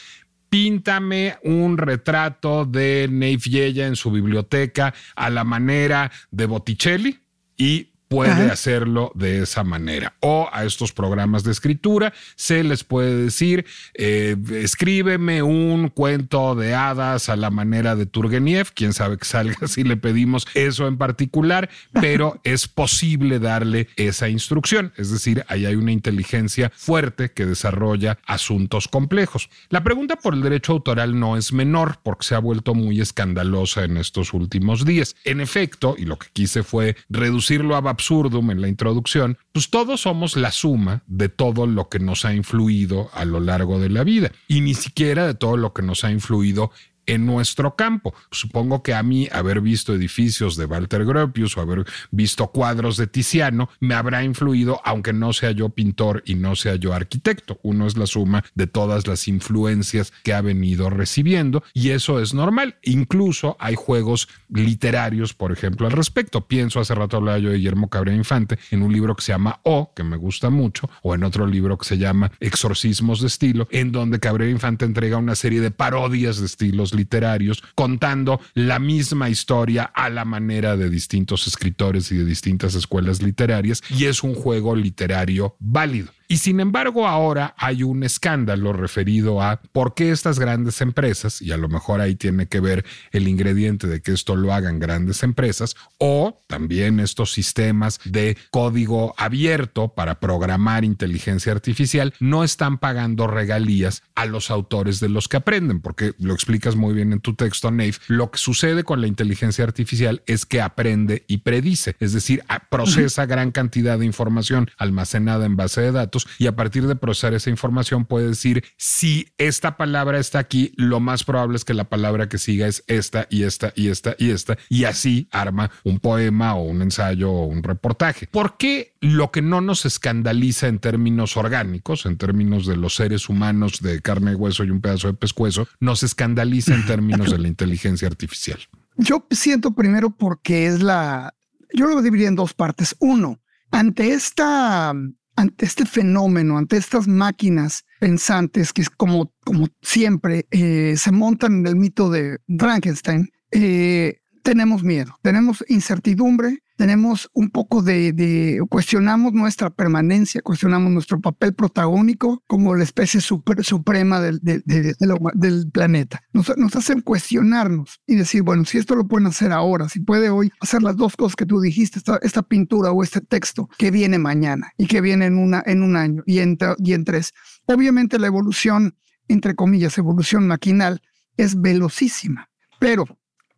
píntame 0.49 1.37
un 1.43 1.77
retrato 1.77 2.65
de 2.65 3.09
Neif 3.11 3.47
Yeya 3.47 3.87
en 3.87 3.97
su 3.97 4.11
biblioteca 4.11 4.95
a 5.17 5.29
la 5.29 5.45
manera 5.45 6.11
de 6.31 6.47
Botticelli 6.47 7.26
y 7.57 7.89
puede 8.09 8.51
hacerlo 8.51 9.13
de 9.15 9.43
esa 9.43 9.65
manera. 9.65 10.15
O 10.21 10.49
a 10.53 10.65
estos 10.65 10.93
programas 10.93 11.43
de 11.45 11.53
escritura 11.53 12.13
se 12.37 12.63
les 12.63 12.85
puede 12.85 13.15
decir, 13.17 13.67
eh, 13.95 14.37
escríbeme 14.53 15.43
un 15.43 15.89
cuento 15.89 16.55
de 16.55 16.75
hadas 16.75 17.29
a 17.29 17.37
la 17.37 17.51
manera 17.51 17.97
de 17.97 18.07
Turgeniev, 18.07 18.73
quién 18.75 18.93
sabe 18.93 19.19
que 19.19 19.25
salga 19.25 19.57
si 19.69 19.83
le 19.85 19.97
pedimos 19.97 20.47
eso 20.55 20.87
en 20.87 20.99
particular, 20.99 21.69
pero 21.93 22.41
es 22.45 22.69
posible 22.69 23.39
darle 23.39 23.89
esa 23.97 24.29
instrucción. 24.29 24.93
Es 24.97 25.11
decir, 25.11 25.45
ahí 25.49 25.67
hay 25.67 25.75
una 25.75 25.93
inteligencia 25.93 26.71
fuerte 26.75 27.31
que 27.31 27.47
desarrolla 27.47 28.19
asuntos 28.27 28.89
complejos. 28.89 29.51
La 29.69 29.83
pregunta 29.83 30.17
por 30.17 30.35
el 30.35 30.43
derecho 30.43 30.73
autoral 30.73 31.19
no 31.19 31.37
es 31.37 31.53
menor 31.53 31.99
porque 32.03 32.27
se 32.27 32.35
ha 32.35 32.39
vuelto 32.39 32.75
muy 32.75 33.01
escandalosa 33.01 33.85
en 33.85 33.97
estos 33.97 34.33
últimos 34.33 34.85
días. 34.85 35.17
En 35.25 35.41
efecto, 35.41 35.95
y 35.99 36.05
lo 36.05 36.19
que 36.19 36.29
quise 36.33 36.63
fue 36.63 36.97
reducirlo 37.09 37.77
a 37.77 37.81
absurdum 37.97 38.51
en 38.51 38.61
la 38.61 38.69
introducción, 38.69 39.39
pues 39.53 39.71
todos 39.71 40.03
somos 40.03 40.37
la 40.37 40.53
suma 40.53 41.03
de 41.07 41.29
todo 41.29 41.67
lo 41.67 41.89
que 41.89 41.99
nos 41.99 42.25
ha 42.25 42.35
influido 42.35 43.11
a 43.15 43.25
lo 43.25 43.41
largo 43.41 43.81
de 43.81 43.89
la 43.89 44.05
vida. 44.05 44.31
Y 44.49 44.61
ni 44.61 44.75
siquiera 44.75 45.27
de 45.27 45.35
todo 45.35 45.57
lo 45.57 45.73
que 45.73 45.83
nos 45.83 46.05
ha 46.05 46.11
influido 46.11 46.71
en 47.07 47.27
nuestro 47.27 47.77
campo. 47.77 48.15
Supongo 48.31 48.83
que 48.83 48.95
a 48.95 49.03
mí 49.03 49.29
haber 49.33 49.61
visto 49.61 49.95
edificios 49.95 50.57
de 50.57 50.67
Walter 50.67 51.05
Gropius 51.05 51.57
o 51.57 51.61
haber 51.61 51.85
visto 52.11 52.49
cuadros 52.49 52.97
de 52.97 53.07
Tiziano 53.07 53.69
me 53.81 53.95
habrá 53.95 54.25
influido, 54.25 54.81
aunque 54.85 55.13
no 55.13 55.33
sea 55.33 55.53
yo 55.53 55.69
pintor 55.71 56.23
y 56.27 56.35
no 56.35 56.57
sea 56.57 56.77
yo 56.77 56.93
arquitecto. 56.93 57.59
Uno 57.63 57.87
es 57.87 57.97
la 57.97 58.07
suma 58.07 58.45
de 58.55 58.67
todas 58.67 59.07
las 59.07 59.29
influencias 59.29 60.13
que 60.23 60.35
ha 60.35 60.41
venido 60.41 60.91
recibiendo 60.91 61.63
y 61.73 61.91
eso 61.91 62.21
es 62.21 62.35
normal. 62.35 62.77
Incluso 62.83 63.57
hay 63.61 63.75
juegos 63.75 64.29
literarios, 64.49 65.35
por 65.35 65.53
ejemplo, 65.53 65.87
al 65.87 65.93
respecto. 65.93 66.47
Pienso, 66.47 66.81
hace 66.81 66.95
rato 66.95 67.17
hablaba 67.17 67.39
yo 67.39 67.51
de 67.51 67.57
Guillermo 67.57 67.89
Cabrera 67.89 68.17
Infante 68.17 68.59
en 68.71 68.83
un 68.83 68.93
libro 68.93 69.15
que 69.15 69.23
se 69.23 69.33
llama 69.33 69.61
O, 69.63 69.93
que 69.95 70.03
me 70.03 70.17
gusta 70.17 70.51
mucho, 70.51 70.89
o 71.03 71.15
en 71.15 71.25
otro 71.25 71.47
libro 71.47 71.79
que 71.79 71.87
se 71.87 71.99
llama 71.99 72.33
Exorcismos 72.41 73.21
de 73.21 73.29
estilo, 73.29 73.69
en 73.71 73.93
donde 73.93 74.21
Cabrera 74.21 74.51
Infante 74.51 74.85
entrega 74.85 75.19
una 75.19 75.35
serie 75.35 75.61
de 75.61 75.71
parodias 75.71 76.39
de 76.39 76.47
estilos 76.47 76.93
literarios 76.97 77.63
contando 77.75 78.41
la 78.55 78.79
misma 78.79 79.29
historia 79.31 79.85
a 79.85 80.09
la 80.11 80.25
manera 80.25 80.77
de 80.77 80.91
distintos 80.91 81.47
escritores 81.47 82.11
y 82.11 82.17
de 82.17 82.25
distintas 82.25 82.75
escuelas 82.75 83.23
literarias 83.23 83.83
y 83.91 84.07
es 84.07 84.23
un 84.23 84.35
juego 84.35 84.75
literario 84.75 85.57
válido. 85.59 86.11
Y 86.29 86.39
sin 86.39 86.61
embargo, 86.61 87.07
ahora 87.07 87.55
hay 87.57 87.83
un 87.83 88.03
escándalo 88.03 88.73
referido 88.73 89.43
a 89.43 89.61
por 89.73 89.95
qué 89.95 90.11
estas 90.11 90.39
grandes 90.39 90.81
empresas, 90.81 91.41
y 91.41 91.53
a 91.53 91.57
lo 91.57 91.69
mejor 91.69 92.01
ahí 92.01 92.15
tiene 92.17 92.47
que 92.47 92.61
ver 92.61 92.85
el 93.13 93.29
ingrediente 93.29 93.87
de 93.87 94.01
que 94.01 94.13
esto 94.13 94.35
lo 94.35 94.53
hagan 94.53 94.79
grandes 94.79 95.23
empresas, 95.23 95.77
o 95.99 96.43
también 96.49 97.01
estos 97.01 97.33
sistemas 97.33 98.01
de 98.05 98.37
código 98.51 99.15
abierto 99.17 99.89
para 99.95 100.19
programar 100.19 100.85
inteligencia 100.85 101.53
artificial, 101.53 102.15
no 102.19 102.45
están 102.45 102.79
pagando 102.79 103.27
regalías 103.27 104.03
a 104.15 104.27
los 104.27 104.51
autores 104.51 105.01
de 105.01 105.09
los 105.09 105.29
que 105.29 105.37
aprenden, 105.37 105.81
porque 105.81 106.15
lo 106.19 106.35
explicas 106.35 106.77
muy 106.77 106.95
bien 106.95 107.13
en 107.13 107.21
tu 107.21 107.35
texto, 107.35 107.71
Nave. 107.71 107.95
Lo 108.09 108.31
que 108.31 108.39
sucede 108.39 108.85
con 108.85 109.01
la 109.01 109.07
inteligencia 109.07 109.65
artificial 109.65 110.23
es 110.27 110.47
que 110.47 110.61
aprende 110.61 111.25
y 111.29 111.39
predice, 111.39 111.95
es 112.01 112.13
decir, 112.13 112.43
procesa 112.71 113.27
gran 113.27 113.53
cantidad 113.53 113.99
de 113.99 114.07
información 114.07 114.71
almacenada 114.77 115.47
en 115.47 115.57
base 115.57 115.81
de 115.81 115.93
datos 115.93 116.16
y 116.39 116.47
a 116.47 116.57
partir 116.57 116.87
de 116.87 116.97
procesar 116.97 117.35
esa 117.35 117.51
información 117.51 118.05
puede 118.05 118.29
decir 118.29 118.65
si 118.77 119.29
esta 119.39 119.77
palabra 119.77 120.19
está 120.19 120.39
aquí, 120.39 120.73
lo 120.77 121.01
más 121.01 121.25
probable 121.25 121.57
es 121.57 121.65
que 121.65 121.75
la 121.75 121.89
palabra 121.89 122.29
que 122.29 122.39
siga 122.39 122.67
es 122.67 122.85
esta 122.87 123.27
y 123.31 123.43
esta 123.43 123.73
y 123.77 123.89
esta 123.89 124.15
y 124.19 124.31
esta 124.31 124.57
y 124.69 124.85
así 124.85 125.29
arma 125.33 125.71
un 125.85 126.01
poema 126.01 126.55
o 126.55 126.63
un 126.63 126.83
ensayo 126.83 127.31
o 127.31 127.47
un 127.47 127.63
reportaje. 127.63 128.29
¿Por 128.29 128.57
qué 128.57 128.95
lo 129.01 129.31
que 129.31 129.43
no 129.43 129.61
nos 129.61 129.87
escandaliza 129.87 130.69
en 130.69 130.79
términos 130.79 131.37
orgánicos, 131.37 132.07
en 132.07 132.17
términos 132.17 132.67
de 132.67 132.77
los 132.77 132.95
seres 132.95 133.29
humanos 133.29 133.81
de 133.81 134.01
carne 134.01 134.33
y 134.33 134.35
hueso 134.35 134.65
y 134.65 134.71
un 134.71 134.81
pedazo 134.81 135.09
de 135.09 135.15
pescuezo, 135.15 135.69
nos 135.81 136.03
escandaliza 136.03 136.75
en 136.75 136.87
términos 136.87 137.31
de 137.31 137.39
la 137.39 137.49
inteligencia 137.49 138.09
artificial? 138.09 138.59
Yo 138.97 139.27
siento 139.31 139.75
primero 139.75 140.11
porque 140.11 140.67
es 140.67 140.83
la, 140.83 141.35
yo 141.73 141.87
lo 141.87 142.03
dividiría 142.03 142.29
en 142.29 142.37
dos 142.37 142.55
partes. 142.55 142.97
Uno, 142.99 143.41
ante 143.71 144.13
esta, 144.13 144.95
ante 145.37 145.67
este 145.67 145.87
fenómeno, 145.87 146.59
ante 146.59 146.77
estas 146.77 147.07
máquinas 147.07 147.85
pensantes 148.01 148.73
que 148.73 148.85
como, 148.97 149.33
como 149.45 149.69
siempre 149.83 150.47
eh, 150.51 150.95
se 150.97 151.13
montan 151.13 151.61
en 151.61 151.67
el 151.67 151.77
mito 151.77 152.11
de 152.11 152.39
Frankenstein, 152.59 153.31
eh, 153.53 154.21
tenemos 154.43 154.83
miedo, 154.83 155.19
tenemos 155.23 155.65
incertidumbre, 155.69 156.63
tenemos 156.77 157.31
un 157.33 157.51
poco 157.51 157.83
de, 157.83 158.61
cuestionamos 158.69 159.33
nuestra 159.33 159.71
permanencia, 159.71 160.43
cuestionamos 160.43 160.93
nuestro 160.93 161.21
papel 161.21 161.55
protagónico 161.55 162.43
como 162.47 162.75
la 162.75 162.85
especie 162.85 163.21
super, 163.21 163.65
suprema 163.65 164.21
del, 164.21 164.41
del 164.43 165.71
planeta. 165.71 166.23
Nos, 166.33 166.57
nos, 166.57 166.77
hacen 166.77 167.01
cuestionarnos 167.01 168.01
y 168.07 168.17
decir, 168.17 168.43
bueno, 168.43 168.65
si 168.65 168.79
esto 168.79 168.95
lo 168.95 169.09
pueden 169.09 169.27
hacer 169.27 169.53
ahora, 169.53 169.89
si 169.89 170.01
puede 170.01 170.29
hoy 170.29 170.53
hacer 170.61 170.83
las 170.83 170.97
dos 170.97 171.17
cosas 171.17 171.37
que 171.37 171.47
tú 171.47 171.61
dijiste, 171.61 171.99
esta, 171.99 172.19
esta 172.23 172.43
pintura 172.43 172.93
o 172.93 173.03
este 173.03 173.21
texto 173.21 173.69
que 173.79 173.91
viene 173.91 174.19
mañana 174.19 174.73
y 174.77 174.87
que 174.87 175.01
viene 175.01 175.27
en, 175.27 175.39
una, 175.39 175.63
en 175.67 175.83
un 175.83 175.97
año 175.97 176.23
y 176.27 176.41
en, 176.41 176.59
y 176.79 176.93
en 176.93 177.05
tres. 177.05 177.33
Obviamente 177.67 178.19
la 178.19 178.27
evolución, 178.27 178.97
entre 179.29 179.55
comillas, 179.55 179.97
evolución 179.97 180.47
maquinal 180.47 181.01
es 181.39 181.61
velocísima, 181.61 182.51
pero 182.79 183.05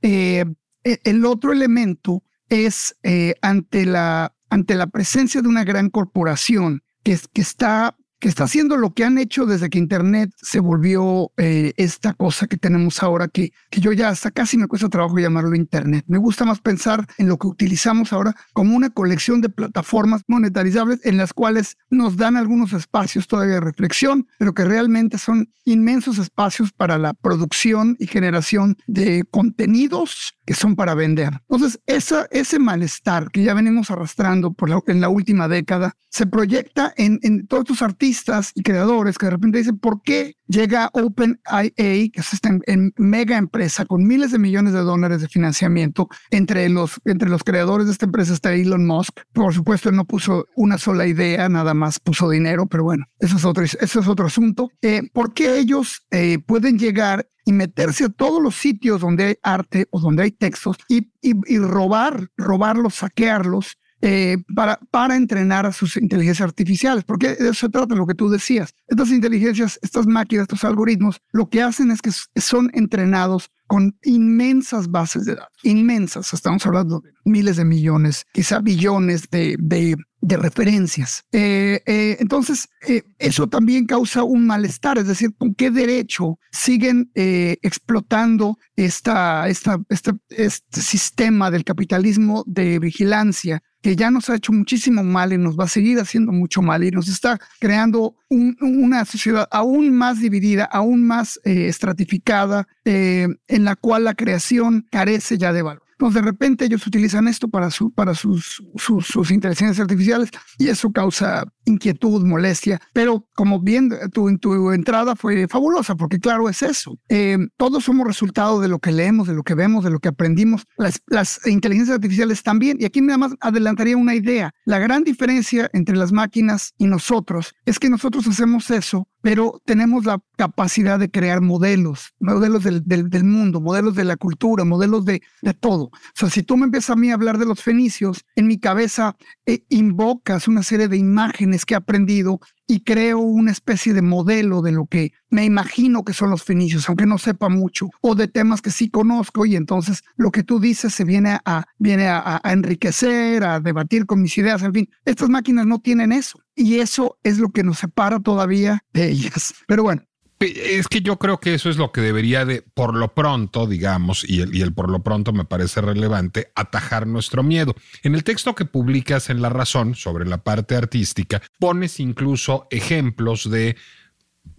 eh, 0.02 0.44
e, 0.84 1.00
el 1.04 1.24
otro 1.24 1.52
elemento 1.52 2.22
es 2.48 2.96
eh, 3.02 3.34
ante, 3.42 3.86
la, 3.86 4.34
ante 4.50 4.74
la 4.74 4.86
presencia 4.86 5.42
de 5.42 5.48
una 5.48 5.64
gran 5.64 5.90
corporación 5.90 6.82
que, 7.02 7.18
que 7.32 7.40
está 7.40 7.96
que 8.18 8.28
está 8.28 8.44
haciendo 8.44 8.76
lo 8.76 8.92
que 8.94 9.04
han 9.04 9.18
hecho 9.18 9.46
desde 9.46 9.70
que 9.70 9.78
Internet 9.78 10.30
se 10.36 10.60
volvió 10.60 11.30
eh, 11.36 11.72
esta 11.76 12.14
cosa 12.14 12.46
que 12.46 12.56
tenemos 12.56 13.02
ahora, 13.02 13.28
que, 13.28 13.52
que 13.70 13.80
yo 13.80 13.92
ya 13.92 14.08
hasta 14.08 14.30
casi 14.30 14.56
me 14.56 14.66
cuesta 14.66 14.88
trabajo 14.88 15.18
llamarlo 15.18 15.54
Internet. 15.54 16.04
Me 16.08 16.18
gusta 16.18 16.44
más 16.44 16.60
pensar 16.60 17.06
en 17.18 17.28
lo 17.28 17.38
que 17.38 17.46
utilizamos 17.46 18.12
ahora 18.12 18.34
como 18.52 18.74
una 18.74 18.90
colección 18.90 19.40
de 19.40 19.48
plataformas 19.48 20.22
monetarizables 20.26 21.00
en 21.04 21.16
las 21.16 21.32
cuales 21.32 21.76
nos 21.90 22.16
dan 22.16 22.36
algunos 22.36 22.72
espacios 22.72 23.26
todavía 23.26 23.54
de 23.54 23.60
reflexión, 23.60 24.26
pero 24.38 24.54
que 24.54 24.64
realmente 24.64 25.18
son 25.18 25.50
inmensos 25.64 26.18
espacios 26.18 26.72
para 26.72 26.98
la 26.98 27.14
producción 27.14 27.96
y 27.98 28.06
generación 28.06 28.78
de 28.86 29.24
contenidos 29.30 30.34
que 30.46 30.54
son 30.54 30.76
para 30.76 30.94
vender. 30.94 31.42
Entonces, 31.48 31.78
esa, 31.86 32.26
ese 32.30 32.58
malestar 32.58 33.30
que 33.30 33.42
ya 33.42 33.52
venimos 33.52 33.90
arrastrando 33.90 34.52
por 34.52 34.68
en 34.86 35.00
la 35.00 35.08
última 35.08 35.48
década 35.48 35.94
se 36.10 36.26
proyecta 36.26 36.92
en, 36.96 37.18
en 37.22 37.46
todos 37.46 37.62
estos 37.62 37.82
artistas 38.08 38.52
y 38.54 38.62
creadores 38.62 39.18
que 39.18 39.26
de 39.26 39.30
repente 39.30 39.58
dicen, 39.58 39.78
¿por 39.78 40.00
qué 40.02 40.36
llega 40.46 40.88
OpenIA, 40.94 41.36
que 41.76 42.10
es 42.14 42.32
esta 42.32 42.50
en, 42.66 42.92
mega 42.96 43.36
empresa 43.36 43.84
con 43.84 44.06
miles 44.06 44.32
de 44.32 44.38
millones 44.38 44.72
de 44.72 44.80
dólares 44.80 45.20
de 45.20 45.28
financiamiento? 45.28 46.08
Entre 46.30 46.68
los, 46.70 47.00
entre 47.04 47.28
los 47.28 47.44
creadores 47.44 47.86
de 47.86 47.92
esta 47.92 48.06
empresa 48.06 48.32
está 48.32 48.54
Elon 48.54 48.86
Musk. 48.86 49.20
Por 49.34 49.52
supuesto, 49.52 49.90
él 49.90 49.96
no 49.96 50.06
puso 50.06 50.46
una 50.56 50.78
sola 50.78 51.06
idea, 51.06 51.50
nada 51.50 51.74
más 51.74 52.00
puso 52.00 52.30
dinero, 52.30 52.66
pero 52.66 52.84
bueno, 52.84 53.04
eso 53.18 53.36
es 53.36 53.44
otro, 53.44 53.64
eso 53.64 54.00
es 54.00 54.08
otro 54.08 54.26
asunto. 54.26 54.70
Eh, 54.80 55.02
¿Por 55.12 55.34
qué 55.34 55.58
ellos 55.58 56.06
eh, 56.10 56.38
pueden 56.38 56.78
llegar 56.78 57.28
y 57.44 57.52
meterse 57.52 58.04
a 58.04 58.08
todos 58.08 58.42
los 58.42 58.54
sitios 58.54 59.02
donde 59.02 59.24
hay 59.24 59.34
arte 59.42 59.86
o 59.90 60.00
donde 60.00 60.22
hay 60.22 60.30
textos 60.30 60.76
y, 60.88 61.10
y, 61.20 61.58
robar, 61.58 62.28
robarlos, 62.36 62.94
saquearlos 62.96 63.78
eh, 64.00 64.38
para, 64.54 64.78
para 64.90 65.16
entrenar 65.16 65.66
a 65.66 65.72
sus 65.72 65.96
inteligencias 65.96 66.46
artificiales, 66.46 67.04
porque 67.04 67.34
de 67.34 67.50
eso 67.50 67.66
se 67.66 67.68
trata 67.68 67.94
lo 67.94 68.06
que 68.06 68.14
tú 68.14 68.28
decías. 68.28 68.74
Estas 68.86 69.10
inteligencias, 69.10 69.78
estas 69.82 70.06
máquinas, 70.06 70.42
estos 70.42 70.64
algoritmos, 70.64 71.20
lo 71.32 71.48
que 71.48 71.62
hacen 71.62 71.90
es 71.90 72.00
que 72.00 72.10
son 72.40 72.70
entrenados 72.74 73.50
con 73.68 73.96
inmensas 74.02 74.90
bases 74.90 75.26
de 75.26 75.34
datos, 75.34 75.58
inmensas, 75.62 76.32
estamos 76.32 76.64
hablando 76.66 77.00
de 77.00 77.10
miles 77.26 77.56
de 77.56 77.66
millones, 77.66 78.24
quizá 78.32 78.60
billones 78.60 79.28
de, 79.30 79.56
de, 79.58 79.94
de 80.22 80.36
referencias. 80.38 81.24
Eh, 81.32 81.82
eh, 81.86 82.16
entonces, 82.18 82.68
eh, 82.88 83.02
eso 83.18 83.46
también 83.46 83.84
causa 83.84 84.24
un 84.24 84.46
malestar, 84.46 84.96
es 84.96 85.06
decir, 85.06 85.34
¿con 85.36 85.54
qué 85.54 85.70
derecho 85.70 86.38
siguen 86.50 87.10
explotando 87.14 88.56
esta, 88.74 89.48
esta, 89.48 89.78
este, 89.90 90.12
este 90.30 90.80
sistema 90.80 91.50
del 91.50 91.64
capitalismo 91.64 92.44
de 92.46 92.78
vigilancia 92.78 93.62
que 93.88 93.96
ya 93.96 94.10
nos 94.10 94.28
ha 94.28 94.34
hecho 94.34 94.52
muchísimo 94.52 95.02
mal 95.02 95.32
y 95.32 95.38
nos 95.38 95.58
va 95.58 95.64
a 95.64 95.68
seguir 95.68 95.98
haciendo 95.98 96.30
mucho 96.30 96.60
mal 96.60 96.84
y 96.84 96.90
nos 96.90 97.08
está 97.08 97.40
creando 97.58 98.16
una 98.28 99.06
sociedad 99.06 99.48
aún 99.50 99.96
más 99.96 100.20
dividida, 100.20 100.64
aún 100.64 101.06
más 101.06 101.40
eh, 101.42 101.68
estratificada, 101.68 102.68
eh, 102.84 103.28
en 103.46 103.64
la 103.64 103.76
cual 103.76 104.04
la 104.04 104.12
creación 104.12 104.86
carece 104.90 105.38
ya 105.38 105.54
de 105.54 105.62
valor. 105.62 105.87
Entonces, 105.98 106.22
de 106.22 106.30
repente 106.30 106.64
ellos 106.64 106.86
utilizan 106.86 107.26
esto 107.26 107.48
para, 107.48 107.72
su, 107.72 107.90
para 107.90 108.14
sus, 108.14 108.62
sus, 108.76 109.04
sus 109.04 109.32
inteligencias 109.32 109.80
artificiales 109.80 110.30
y 110.56 110.68
eso 110.68 110.92
causa 110.92 111.44
inquietud, 111.64 112.24
molestia, 112.24 112.80
pero 112.92 113.26
como 113.34 113.60
bien 113.60 113.90
tu, 114.12 114.38
tu 114.38 114.70
entrada 114.70 115.16
fue 115.16 115.48
fabulosa, 115.48 115.96
porque 115.96 116.20
claro, 116.20 116.48
es 116.48 116.62
eso. 116.62 116.96
Eh, 117.08 117.36
todos 117.56 117.82
somos 117.82 118.06
resultado 118.06 118.60
de 118.60 118.68
lo 118.68 118.78
que 118.78 118.92
leemos, 118.92 119.26
de 119.26 119.34
lo 119.34 119.42
que 119.42 119.54
vemos, 119.54 119.82
de 119.82 119.90
lo 119.90 119.98
que 119.98 120.08
aprendimos. 120.08 120.66
Las, 120.76 121.02
las 121.08 121.44
inteligencias 121.46 121.96
artificiales 121.96 122.44
también. 122.44 122.78
Y 122.80 122.84
aquí 122.84 123.00
nada 123.00 123.18
más 123.18 123.34
adelantaría 123.40 123.96
una 123.96 124.14
idea. 124.14 124.52
La 124.64 124.78
gran 124.78 125.02
diferencia 125.02 125.68
entre 125.72 125.96
las 125.96 126.12
máquinas 126.12 126.74
y 126.78 126.86
nosotros 126.86 127.54
es 127.66 127.80
que 127.80 127.90
nosotros 127.90 128.26
hacemos 128.28 128.70
eso 128.70 129.08
pero 129.20 129.60
tenemos 129.64 130.04
la 130.04 130.20
capacidad 130.36 130.98
de 130.98 131.10
crear 131.10 131.40
modelos, 131.40 132.14
modelos 132.20 132.62
del, 132.64 132.82
del, 132.84 133.24
mundo, 133.24 133.60
modelos 133.60 133.94
de 133.94 134.04
la 134.04 134.16
cultura, 134.16 134.64
modelos 134.64 135.04
de, 135.04 135.22
de, 135.42 135.54
todo. 135.54 135.84
O 135.84 135.90
sea, 136.14 136.30
si 136.30 136.42
tú 136.42 136.56
me 136.56 136.64
empiezas 136.64 136.90
a 136.90 136.96
mí 136.96 137.10
a 137.10 137.14
hablar 137.14 137.38
de 137.38 137.46
los 137.46 137.62
fenicios, 137.62 138.24
en 138.36 138.46
mi 138.46 138.58
cabeza 138.58 139.16
eh, 139.46 139.64
invocas 139.68 140.48
una 140.48 140.62
serie 140.62 140.88
de 140.88 140.96
imágenes 140.96 141.64
que 141.64 141.74
he 141.74 141.76
aprendido 141.76 142.40
y 142.70 142.80
creo 142.80 143.18
una 143.18 143.50
especie 143.50 143.94
de 143.94 144.02
modelo 144.02 144.60
de 144.60 144.72
lo 144.72 144.86
que 144.86 145.12
me 145.30 145.44
imagino 145.44 146.04
que 146.04 146.12
son 146.12 146.30
los 146.30 146.44
fenicios, 146.44 146.86
aunque 146.88 147.06
no 147.06 147.16
sepa 147.16 147.48
mucho, 147.48 147.88
o 148.02 148.14
de 148.14 148.28
temas 148.28 148.60
que 148.60 148.70
sí 148.70 148.90
conozco 148.90 149.46
y 149.46 149.56
entonces 149.56 150.04
lo 150.16 150.30
que 150.30 150.44
tú 150.44 150.60
dices 150.60 150.94
se 150.94 151.04
viene 151.04 151.38
a, 151.44 151.64
viene 151.78 152.08
a, 152.08 152.40
enriquecer, 152.44 153.42
a 153.42 153.58
debatir 153.58 154.04
con 154.04 154.20
mis 154.20 154.36
ideas, 154.36 154.62
en 154.62 154.74
fin, 154.74 154.90
estas 155.06 155.30
máquinas 155.30 155.66
no 155.66 155.80
tienen 155.80 156.12
eso 156.12 156.40
y 156.54 156.80
eso 156.80 157.18
es 157.22 157.38
lo 157.38 157.48
que 157.48 157.64
nos 157.64 157.78
separa 157.78 158.20
todavía 158.20 158.84
de 158.92 159.08
ellas. 159.08 159.54
Pero 159.66 159.82
bueno, 159.82 160.02
es 160.40 160.88
que 160.88 161.00
yo 161.00 161.18
creo 161.18 161.40
que 161.40 161.54
eso 161.54 161.68
es 161.68 161.76
lo 161.76 161.92
que 161.92 162.00
debería 162.00 162.44
de, 162.44 162.62
por 162.62 162.94
lo 162.94 163.14
pronto, 163.14 163.66
digamos, 163.66 164.24
y 164.28 164.40
el, 164.40 164.54
y 164.54 164.62
el, 164.62 164.72
por 164.72 164.90
lo 164.90 165.02
pronto 165.02 165.32
me 165.32 165.44
parece 165.44 165.80
relevante, 165.80 166.52
atajar 166.54 167.06
nuestro 167.06 167.42
miedo. 167.42 167.74
En 168.02 168.14
el 168.14 168.24
texto 168.24 168.54
que 168.54 168.64
publicas 168.64 169.30
en 169.30 169.42
La 169.42 169.48
Razón 169.48 169.94
sobre 169.94 170.26
la 170.26 170.38
parte 170.38 170.76
artística, 170.76 171.42
pones 171.58 172.00
incluso 172.00 172.66
ejemplos 172.70 173.50
de 173.50 173.76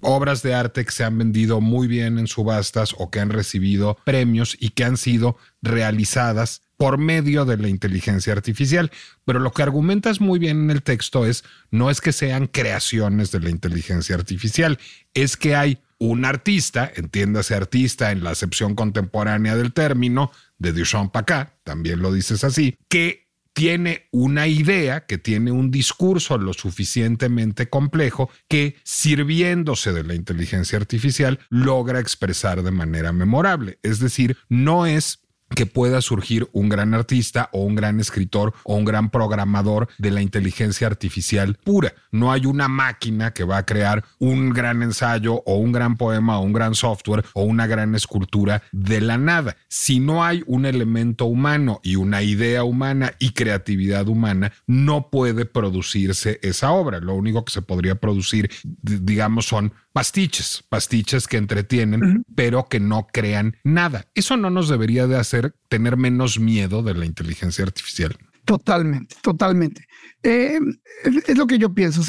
obras 0.01 0.41
de 0.43 0.53
arte 0.53 0.85
que 0.85 0.91
se 0.91 1.03
han 1.03 1.17
vendido 1.17 1.61
muy 1.61 1.87
bien 1.87 2.19
en 2.19 2.27
subastas 2.27 2.95
o 2.97 3.09
que 3.09 3.19
han 3.19 3.29
recibido 3.29 3.97
premios 4.05 4.55
y 4.59 4.69
que 4.69 4.83
han 4.83 4.97
sido 4.97 5.37
realizadas 5.61 6.61
por 6.79 6.97
medio 6.97 7.43
de 7.43 7.57
la 7.57 7.67
inteligencia 7.67 8.31
artificial. 8.31 8.89
Pero 9.25 9.39
lo 9.39 9.51
que 9.51 9.63
argumentas 9.63 10.21
muy 10.21 10.39
bien 10.39 10.63
en 10.63 10.71
el 10.71 10.81
texto 10.81 11.25
es, 11.25 11.43
no 11.71 11.89
es 11.89 11.99
que 11.99 12.13
sean 12.13 12.47
creaciones 12.47 13.31
de 13.31 13.41
la 13.41 13.49
inteligencia 13.49 14.15
artificial, 14.15 14.79
es 15.13 15.35
que 15.35 15.57
hay 15.57 15.79
un 15.97 16.23
artista, 16.23 16.89
entiéndase 16.95 17.53
artista 17.53 18.13
en 18.13 18.23
la 18.23 18.29
acepción 18.29 18.75
contemporánea 18.75 19.57
del 19.57 19.73
término, 19.73 20.31
de 20.57 20.71
Duchamp 20.71 21.13
acá, 21.17 21.57
también 21.65 22.01
lo 22.01 22.13
dices 22.13 22.45
así, 22.45 22.77
que 22.87 23.27
tiene 23.51 24.07
una 24.13 24.47
idea, 24.47 25.05
que 25.05 25.17
tiene 25.17 25.51
un 25.51 25.71
discurso 25.71 26.37
lo 26.37 26.53
suficientemente 26.53 27.67
complejo 27.67 28.29
que, 28.47 28.77
sirviéndose 28.85 29.91
de 29.91 30.05
la 30.05 30.15
inteligencia 30.15 30.77
artificial, 30.77 31.39
logra 31.49 31.99
expresar 31.99 32.63
de 32.63 32.71
manera 32.71 33.11
memorable. 33.11 33.79
Es 33.83 33.99
decir, 33.99 34.37
no 34.47 34.85
es 34.85 35.19
que 35.55 35.65
pueda 35.65 36.01
surgir 36.01 36.47
un 36.53 36.69
gran 36.69 36.93
artista 36.93 37.49
o 37.51 37.63
un 37.63 37.75
gran 37.75 37.99
escritor 37.99 38.53
o 38.63 38.75
un 38.75 38.85
gran 38.85 39.09
programador 39.09 39.87
de 39.97 40.11
la 40.11 40.21
inteligencia 40.21 40.87
artificial 40.87 41.57
pura. 41.63 41.93
No 42.11 42.31
hay 42.31 42.45
una 42.45 42.67
máquina 42.67 43.31
que 43.31 43.43
va 43.43 43.57
a 43.57 43.65
crear 43.65 44.03
un 44.19 44.51
gran 44.51 44.83
ensayo 44.83 45.43
o 45.45 45.55
un 45.55 45.71
gran 45.71 45.97
poema 45.97 46.39
o 46.39 46.43
un 46.43 46.53
gran 46.53 46.75
software 46.75 47.25
o 47.33 47.43
una 47.43 47.67
gran 47.67 47.95
escultura 47.95 48.63
de 48.71 49.01
la 49.01 49.17
nada. 49.17 49.57
Si 49.67 49.99
no 49.99 50.23
hay 50.23 50.43
un 50.45 50.65
elemento 50.65 51.25
humano 51.25 51.79
y 51.83 51.95
una 51.95 52.21
idea 52.21 52.63
humana 52.63 53.13
y 53.19 53.31
creatividad 53.31 54.07
humana, 54.07 54.51
no 54.67 55.09
puede 55.09 55.45
producirse 55.45 56.39
esa 56.41 56.71
obra. 56.71 56.99
Lo 56.99 57.15
único 57.15 57.43
que 57.43 57.51
se 57.51 57.61
podría 57.61 57.95
producir, 57.95 58.49
digamos, 58.81 59.45
son 59.45 59.73
pastiches, 59.93 60.63
pastiches 60.69 61.27
que 61.27 61.37
entretienen, 61.37 62.23
pero 62.35 62.67
que 62.67 62.79
no 62.79 63.07
crean 63.11 63.57
nada. 63.63 64.05
Eso 64.13 64.37
no 64.37 64.49
nos 64.49 64.69
debería 64.69 65.07
de 65.07 65.17
hacer 65.17 65.38
tener 65.67 65.97
menos 65.97 66.39
miedo 66.39 66.83
de 66.83 66.93
la 66.93 67.05
inteligencia 67.05 67.63
artificial. 67.63 68.17
Totalmente, 68.49 69.15
totalmente. 69.21 69.85
Eh, 70.23 70.59
es 71.03 71.37
lo 71.37 71.45
que 71.45 71.59
yo 71.59 71.73
pienso. 71.73 72.01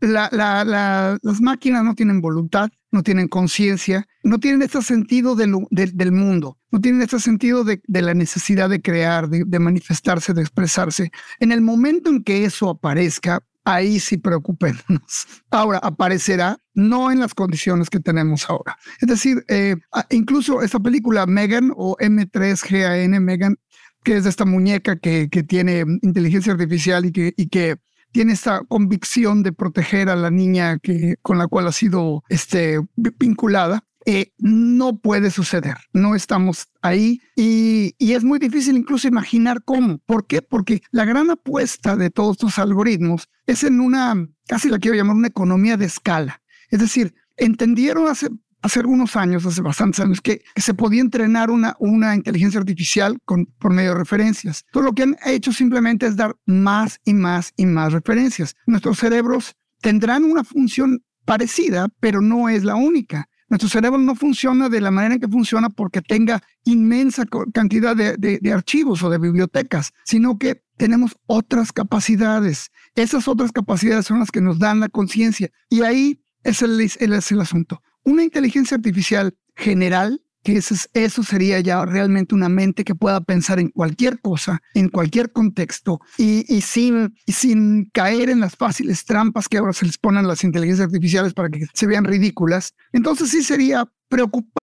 las 0.00 1.40
máquinas 1.40 1.82
no 1.82 1.94
tienen 1.94 2.20
voluntad, 2.20 2.68
no 2.90 3.02
tienen 3.02 3.28
conciencia, 3.28 4.06
no 4.22 4.38
tienen 4.38 4.60
este 4.60 4.82
sentido 4.82 5.34
del, 5.34 5.66
del, 5.70 6.12
mundo, 6.12 6.58
no 6.70 6.80
tienen 6.80 7.00
este 7.00 7.18
sentido 7.18 7.64
de, 7.64 7.80
la 7.86 8.12
necesidad 8.12 8.68
de 8.68 8.82
crear, 8.82 9.30
de, 9.30 9.58
manifestarse, 9.58 10.34
de 10.34 10.42
expresarse. 10.42 11.10
En 11.40 11.52
el 11.52 11.62
momento 11.62 12.10
en 12.10 12.22
que 12.22 12.44
eso 12.44 12.68
aparezca, 12.68 13.42
ahí 13.68 14.00
sí 14.00 14.16
preocupémonos. 14.16 15.26
Ahora, 15.50 15.78
aparecerá 15.78 16.58
no 16.74 17.10
en 17.10 17.20
las 17.20 17.34
condiciones 17.34 17.90
que 17.90 18.00
tenemos 18.00 18.48
ahora. 18.48 18.78
Es 19.00 19.08
decir, 19.08 19.44
eh, 19.48 19.74
incluso 20.10 20.62
esta 20.62 20.78
película 20.78 21.26
Megan 21.26 21.72
o 21.76 21.96
M3GAN, 21.98 23.20
Megan, 23.20 23.56
que 24.04 24.16
es 24.16 24.26
esta 24.26 24.44
muñeca 24.44 24.96
que, 24.96 25.28
que 25.28 25.42
tiene 25.42 25.84
inteligencia 26.02 26.52
artificial 26.52 27.04
y 27.04 27.12
que, 27.12 27.34
y 27.36 27.48
que 27.48 27.78
tiene 28.12 28.32
esta 28.32 28.62
convicción 28.68 29.42
de 29.42 29.52
proteger 29.52 30.08
a 30.08 30.16
la 30.16 30.30
niña 30.30 30.78
que, 30.78 31.16
con 31.20 31.36
la 31.36 31.48
cual 31.48 31.66
ha 31.66 31.72
sido 31.72 32.22
este, 32.28 32.80
vinculada. 32.96 33.84
Eh, 34.06 34.32
no 34.38 34.98
puede 34.98 35.30
suceder, 35.30 35.76
no 35.92 36.14
estamos 36.14 36.68
ahí 36.80 37.20
y, 37.36 37.94
es 37.98 38.24
muy 38.24 38.38
difícil 38.38 38.76
incluso 38.76 39.08
imaginar 39.08 39.62
cómo. 39.64 39.98
¿Por 39.98 40.26
qué? 40.26 40.40
Porque 40.40 40.82
la 40.90 41.04
gran 41.04 41.30
apuesta 41.30 41.96
de 41.96 42.10
todos 42.10 42.36
estos 42.36 42.58
algoritmos 42.58 43.28
es 43.46 43.64
en 43.64 43.80
una, 43.80 44.14
casi 44.46 44.68
la 44.68 44.78
quiero 44.78 44.96
llamar 44.96 45.16
una 45.16 45.28
economía 45.28 45.76
de 45.76 45.86
escala. 45.86 46.42
Es 46.70 46.80
decir, 46.80 47.14
entendieron 47.36 48.08
hace 48.08 48.28
hace 48.62 48.80
algunos 48.80 49.16
años, 49.16 49.46
hace 49.46 49.62
bastantes 49.62 50.00
años, 50.00 50.20
que, 50.20 50.42
se 50.56 50.74
podía 50.74 51.00
entrenar 51.00 51.50
una, 51.50 51.76
una 51.78 52.14
inteligencia 52.14 52.58
artificial 52.60 53.18
con, 53.24 53.46
por 53.46 53.72
medio 53.72 53.90
de 53.90 53.98
referencias. 53.98 54.64
Todo 54.72 54.82
lo 54.82 54.92
que 54.92 55.04
han 55.04 55.16
hecho 55.24 55.52
simplemente 55.52 56.06
es 56.06 56.16
dar 56.16 56.36
más 56.46 57.00
y 57.04 57.14
más 57.14 57.52
y 57.56 57.66
más 57.66 57.92
referencias. 57.92 58.56
Nuestros 58.66 58.98
cerebros 58.98 59.54
tendrán 59.80 60.24
una 60.24 60.44
función 60.44 61.02
parecida, 61.24 61.88
pero 62.00 62.20
no 62.20 62.48
es 62.48 62.64
la 62.64 62.74
única. 62.74 63.28
Nuestro 63.48 63.68
cerebro 63.68 63.98
no 63.98 64.14
funciona 64.14 64.68
de 64.68 64.80
la 64.80 64.90
manera 64.90 65.14
en 65.14 65.20
que 65.20 65.28
funciona 65.28 65.70
porque 65.70 66.02
tenga 66.02 66.42
inmensa 66.64 67.24
cantidad 67.52 67.96
de, 67.96 68.52
archivos 68.52 69.02
o 69.02 69.10
de 69.10 69.18
bibliotecas, 69.18 69.92
sino 70.04 70.38
que 70.38 70.62
tenemos 70.76 71.16
otras 71.26 71.72
capacidades. 71.72 72.70
Esas 72.94 73.26
otras 73.26 73.52
capacidades 73.52 74.06
son 74.06 74.18
las 74.18 74.30
que 74.30 74.42
nos 74.42 74.58
dan 74.58 74.80
la 74.80 74.88
conciencia. 74.88 75.50
Y 75.70 75.82
ahí 75.82 76.22
es 76.44 76.62
el, 76.62 76.78
es 76.80 76.98
el 77.00 77.40
asunto. 77.40 77.82
Una 78.04 78.22
inteligencia 78.22 78.76
artificial 78.76 79.34
general, 79.56 80.22
que 80.42 80.56
eso, 80.56 80.74
eso 80.94 81.22
sería 81.22 81.60
ya 81.60 81.84
realmente 81.84 82.34
una 82.34 82.48
mente 82.48 82.84
que 82.84 82.94
pueda 82.94 83.20
pensar 83.20 83.58
en 83.58 83.70
cualquier 83.70 84.20
cosa, 84.20 84.60
en 84.74 84.88
cualquier 84.88 85.32
contexto, 85.32 86.00
y, 86.16 86.44
y 86.54 86.60
sin, 86.60 87.14
sin 87.26 87.90
caer 87.92 88.30
en 88.30 88.40
las 88.40 88.56
fáciles 88.56 89.04
trampas 89.04 89.48
que 89.48 89.58
ahora 89.58 89.72
se 89.72 89.86
les 89.86 89.98
ponen 89.98 90.26
las 90.26 90.44
inteligencias 90.44 90.86
artificiales 90.86 91.34
para 91.34 91.48
que 91.48 91.66
se 91.72 91.86
vean 91.86 92.04
ridículas, 92.04 92.74
entonces 92.92 93.30
sí 93.30 93.42
sería 93.42 93.86
preocupante. 94.08 94.58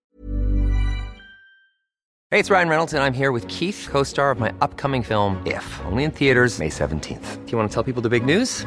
Hey, 2.32 2.40
it's 2.40 2.50
Ryan 2.50 2.68
Reynolds, 2.68 2.92
and 2.92 3.04
I'm 3.04 3.14
here 3.14 3.30
with 3.30 3.46
Keith, 3.46 3.86
co-star 3.88 4.32
of 4.32 4.40
my 4.40 4.52
upcoming 4.60 5.04
film, 5.04 5.40
If, 5.46 5.64
only 5.86 6.02
in 6.02 6.10
theaters 6.10 6.58
May 6.58 6.70
17th. 6.70 7.46
Do 7.46 7.52
you 7.52 7.56
want 7.56 7.70
to 7.70 7.74
tell 7.74 7.84
people 7.84 8.02
the 8.02 8.08
big 8.08 8.24
news? 8.26 8.66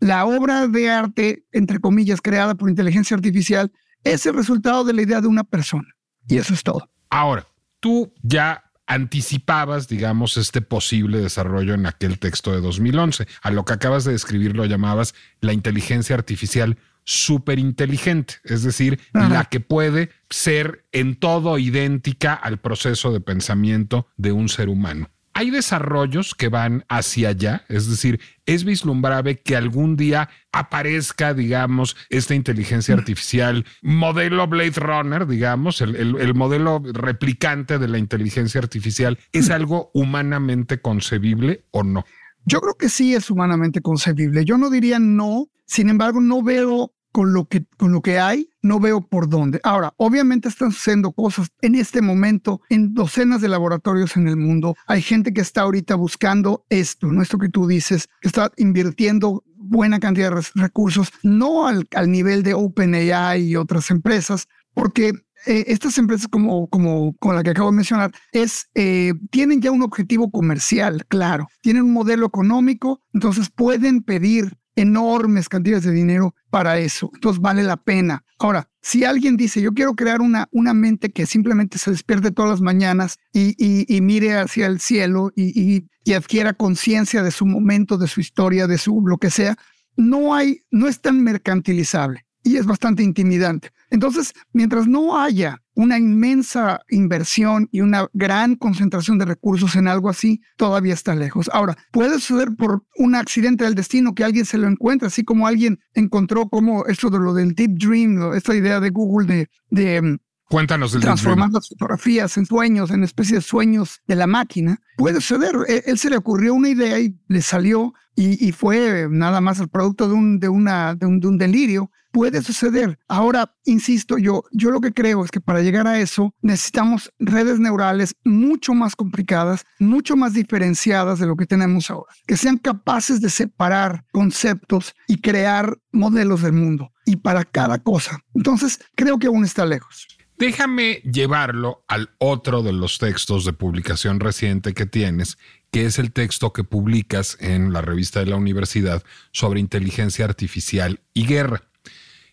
la 0.00 0.24
obra 0.24 0.66
de 0.66 0.90
arte, 0.90 1.44
entre 1.52 1.78
comillas, 1.78 2.20
creada 2.20 2.54
por 2.54 2.68
inteligencia 2.68 3.14
artificial, 3.14 3.70
es 4.02 4.24
el 4.26 4.34
resultado 4.34 4.82
de 4.84 4.94
la 4.94 5.02
idea 5.02 5.20
de 5.20 5.28
una 5.28 5.44
persona. 5.44 5.94
Y 6.26 6.38
eso 6.38 6.54
es 6.54 6.62
todo. 6.62 6.88
Ahora, 7.10 7.46
tú 7.80 8.12
ya 8.22 8.64
anticipabas, 8.86 9.88
digamos, 9.88 10.36
este 10.36 10.62
posible 10.62 11.20
desarrollo 11.20 11.74
en 11.74 11.86
aquel 11.86 12.18
texto 12.18 12.52
de 12.52 12.60
2011. 12.60 13.28
A 13.42 13.50
lo 13.50 13.64
que 13.64 13.74
acabas 13.74 14.04
de 14.04 14.12
describir 14.12 14.56
lo 14.56 14.64
llamabas 14.64 15.14
la 15.40 15.52
inteligencia 15.52 16.16
artificial 16.16 16.76
superinteligente, 17.04 18.34
es 18.44 18.62
decir, 18.62 19.00
la 19.12 19.46
que 19.46 19.60
puede 19.60 20.10
ser 20.28 20.84
en 20.92 21.16
todo 21.16 21.58
idéntica 21.58 22.34
al 22.34 22.58
proceso 22.58 23.12
de 23.12 23.20
pensamiento 23.20 24.06
de 24.16 24.32
un 24.32 24.48
ser 24.48 24.68
humano 24.68 25.10
hay 25.40 25.48
desarrollos 25.48 26.34
que 26.34 26.48
van 26.48 26.84
hacia 26.90 27.30
allá, 27.30 27.64
es 27.70 27.88
decir, 27.88 28.20
es 28.44 28.64
vislumbrable 28.64 29.40
que 29.40 29.56
algún 29.56 29.96
día 29.96 30.28
aparezca, 30.52 31.32
digamos, 31.32 31.96
esta 32.10 32.34
inteligencia 32.34 32.94
artificial, 32.94 33.64
modelo 33.80 34.46
Blade 34.46 34.72
Runner, 34.76 35.26
digamos, 35.26 35.80
el, 35.80 36.34
modelo 36.34 36.82
replicante 36.84 37.78
de 37.78 37.88
la 37.88 37.96
inteligencia 37.96 38.60
artificial, 38.60 39.18
¿es 39.32 39.48
algo 39.48 39.90
humanamente 39.94 40.82
concebible 40.82 41.64
o 41.70 41.84
no? 41.84 42.04
Yo 42.44 42.60
creo 42.60 42.74
que 42.74 42.90
sí 42.90 43.14
es 43.14 43.30
humanamente 43.30 43.80
concebible. 43.80 44.44
Yo 44.44 44.58
no 44.58 44.68
diría 44.68 44.98
no, 44.98 45.46
sin 45.64 45.88
embargo, 45.88 46.20
no 46.20 46.42
veo 46.42 46.92
con 47.12 47.32
lo 47.32 47.46
que, 47.46 47.64
con 47.76 47.92
lo 47.92 48.02
que 48.02 48.18
hay, 48.18 48.50
no 48.62 48.78
veo 48.78 49.00
por 49.00 49.28
dónde. 49.28 49.60
Ahora, 49.62 49.94
obviamente 49.96 50.48
están 50.48 50.72
sucediendo 50.72 51.12
cosas 51.12 51.48
en 51.60 51.74
este 51.74 52.02
momento 52.02 52.60
en 52.68 52.94
docenas 52.94 53.40
de 53.40 53.48
laboratorios 53.48 54.16
en 54.16 54.28
el 54.28 54.36
mundo. 54.36 54.76
Hay 54.86 55.02
gente 55.02 55.32
que 55.32 55.40
está 55.40 55.62
ahorita 55.62 55.94
buscando 55.94 56.64
esto, 56.68 57.08
no 57.08 57.22
esto 57.22 57.38
que 57.38 57.48
tú 57.48 57.66
dices, 57.66 58.08
que 58.20 58.28
está 58.28 58.52
invirtiendo 58.56 59.44
buena 59.56 60.00
cantidad 60.00 60.34
de 60.34 60.42
recursos, 60.54 61.12
no 61.22 61.66
al, 61.66 61.86
al 61.94 62.10
nivel 62.10 62.42
de 62.42 62.54
OpenAI 62.54 63.42
y 63.42 63.56
otras 63.56 63.90
empresas, 63.90 64.48
porque 64.74 65.12
eh, 65.46 65.64
estas 65.68 65.96
empresas 65.96 66.28
como, 66.28 66.68
como, 66.68 67.14
como 67.18 67.34
la 67.34 67.42
que 67.42 67.50
acabo 67.50 67.70
de 67.70 67.76
mencionar 67.76 68.12
es, 68.32 68.68
eh, 68.74 69.14
tienen 69.30 69.62
ya 69.62 69.70
un 69.70 69.82
objetivo 69.82 70.30
comercial, 70.30 71.06
claro, 71.08 71.48
tienen 71.62 71.84
un 71.84 71.92
modelo 71.92 72.26
económico, 72.26 73.00
entonces 73.14 73.48
pueden 73.48 74.02
pedir 74.02 74.58
enormes 74.80 75.48
cantidades 75.48 75.84
de 75.84 75.92
dinero 75.92 76.34
para 76.50 76.78
eso. 76.78 77.10
Entonces 77.14 77.40
vale 77.40 77.62
la 77.62 77.76
pena. 77.76 78.24
Ahora, 78.38 78.68
si 78.80 79.04
alguien 79.04 79.36
dice, 79.36 79.60
yo 79.60 79.72
quiero 79.72 79.94
crear 79.94 80.20
una, 80.20 80.48
una 80.52 80.74
mente 80.74 81.10
que 81.10 81.26
simplemente 81.26 81.78
se 81.78 81.90
despierte 81.90 82.30
todas 82.30 82.50
las 82.50 82.60
mañanas 82.60 83.18
y, 83.32 83.54
y, 83.58 84.00
mire 84.00 84.38
hacia 84.38 84.66
el 84.66 84.80
cielo 84.80 85.32
y, 85.36 85.84
y 86.04 86.12
adquiera 86.12 86.54
conciencia 86.54 87.22
de 87.22 87.30
su 87.30 87.46
momento, 87.46 87.98
de 87.98 88.08
su 88.08 88.20
historia, 88.20 88.66
de 88.66 88.78
su 88.78 89.02
lo 89.06 89.18
que 89.18 89.30
sea, 89.30 89.56
no 89.96 90.34
hay, 90.34 90.62
no 90.70 90.88
es 90.88 91.00
tan 91.00 91.22
mercantilizable 91.22 92.24
y 92.42 92.56
es 92.56 92.66
bastante 92.66 93.02
intimidante. 93.02 93.70
Entonces, 93.90 94.32
mientras 94.52 94.86
no 94.86 95.20
haya 95.20 95.62
una 95.74 95.98
inmensa 95.98 96.80
inversión 96.90 97.68
y 97.72 97.80
una 97.80 98.06
gran 98.12 98.54
concentración 98.56 99.18
de 99.18 99.24
recursos 99.24 99.74
en 99.76 99.88
algo 99.88 100.08
así, 100.08 100.40
todavía 100.56 100.94
está 100.94 101.14
lejos. 101.14 101.50
Ahora, 101.52 101.76
puede 101.90 102.20
suceder 102.20 102.54
por 102.56 102.84
un 102.96 103.14
accidente 103.14 103.64
del 103.64 103.74
destino 103.74 104.14
que 104.14 104.24
alguien 104.24 104.44
se 104.44 104.58
lo 104.58 104.68
encuentre, 104.68 105.08
así 105.08 105.24
como 105.24 105.46
alguien 105.46 105.80
encontró 105.94 106.48
como 106.48 106.86
esto 106.86 107.10
de 107.10 107.18
lo 107.18 107.34
del 107.34 107.54
deep 107.54 107.78
dream, 107.78 108.32
esta 108.34 108.54
idea 108.54 108.80
de 108.80 108.90
Google 108.90 109.26
de, 109.26 109.50
de 109.70 110.18
Cuéntanos 110.50 110.90
del 110.90 111.00
Transformar 111.00 111.50
las 111.52 111.68
fotografías 111.68 112.36
en 112.36 112.44
sueños, 112.44 112.90
en 112.90 113.04
especie 113.04 113.36
de 113.36 113.40
sueños 113.40 114.00
de 114.08 114.16
la 114.16 114.26
máquina. 114.26 114.80
Puede 114.96 115.20
suceder. 115.20 115.54
E, 115.68 115.84
él, 115.86 115.96
se 115.96 116.10
le 116.10 116.16
ocurrió 116.16 116.54
una 116.54 116.68
idea 116.68 116.98
y 116.98 117.16
le 117.28 117.40
salió 117.40 117.94
y, 118.16 118.50
fue 118.50 119.06
nada 119.08 119.40
más 119.40 119.60
el 119.60 119.68
producto 119.68 120.08
de 120.08 120.14
un, 120.14 120.40
de, 120.40 120.48
una, 120.48 120.96
de 120.96 121.06
un, 121.06 121.20
de 121.20 121.28
un 121.28 121.38
delirio. 121.38 121.92
Puede 122.12 122.42
suceder. 122.42 122.98
Ahora, 123.08 123.54
insisto, 123.64 124.18
yo, 124.18 124.44
yo 124.52 124.70
lo 124.70 124.80
que 124.80 124.92
creo 124.92 125.24
es 125.24 125.30
que 125.30 125.40
para 125.40 125.62
llegar 125.62 125.86
a 125.86 126.00
eso 126.00 126.34
necesitamos 126.42 127.12
redes 127.18 127.58
neurales 127.60 128.16
mucho 128.24 128.74
más 128.74 128.96
complicadas, 128.96 129.64
mucho 129.78 130.16
más 130.16 130.34
diferenciadas 130.34 131.18
de 131.18 131.26
lo 131.26 131.36
que 131.36 131.46
tenemos 131.46 131.90
ahora, 131.90 132.12
que 132.26 132.36
sean 132.36 132.58
capaces 132.58 133.20
de 133.20 133.30
separar 133.30 134.04
conceptos 134.12 134.94
y 135.06 135.20
crear 135.20 135.78
modelos 135.92 136.42
del 136.42 136.52
mundo 136.52 136.92
y 137.06 137.16
para 137.16 137.44
cada 137.44 137.78
cosa. 137.78 138.20
Entonces, 138.34 138.80
creo 138.94 139.18
que 139.18 139.28
aún 139.28 139.44
está 139.44 139.64
lejos. 139.64 140.06
Déjame 140.40 141.02
llevarlo 141.04 141.84
al 141.86 142.14
otro 142.16 142.62
de 142.62 142.72
los 142.72 142.96
textos 142.96 143.44
de 143.44 143.52
publicación 143.52 144.20
reciente 144.20 144.72
que 144.72 144.86
tienes, 144.86 145.36
que 145.70 145.84
es 145.84 145.98
el 145.98 146.12
texto 146.12 146.54
que 146.54 146.64
publicas 146.64 147.36
en 147.40 147.74
la 147.74 147.82
revista 147.82 148.20
de 148.20 148.26
la 148.26 148.36
universidad 148.36 149.02
sobre 149.32 149.60
inteligencia 149.60 150.24
artificial 150.24 151.00
y 151.12 151.26
guerra. 151.26 151.69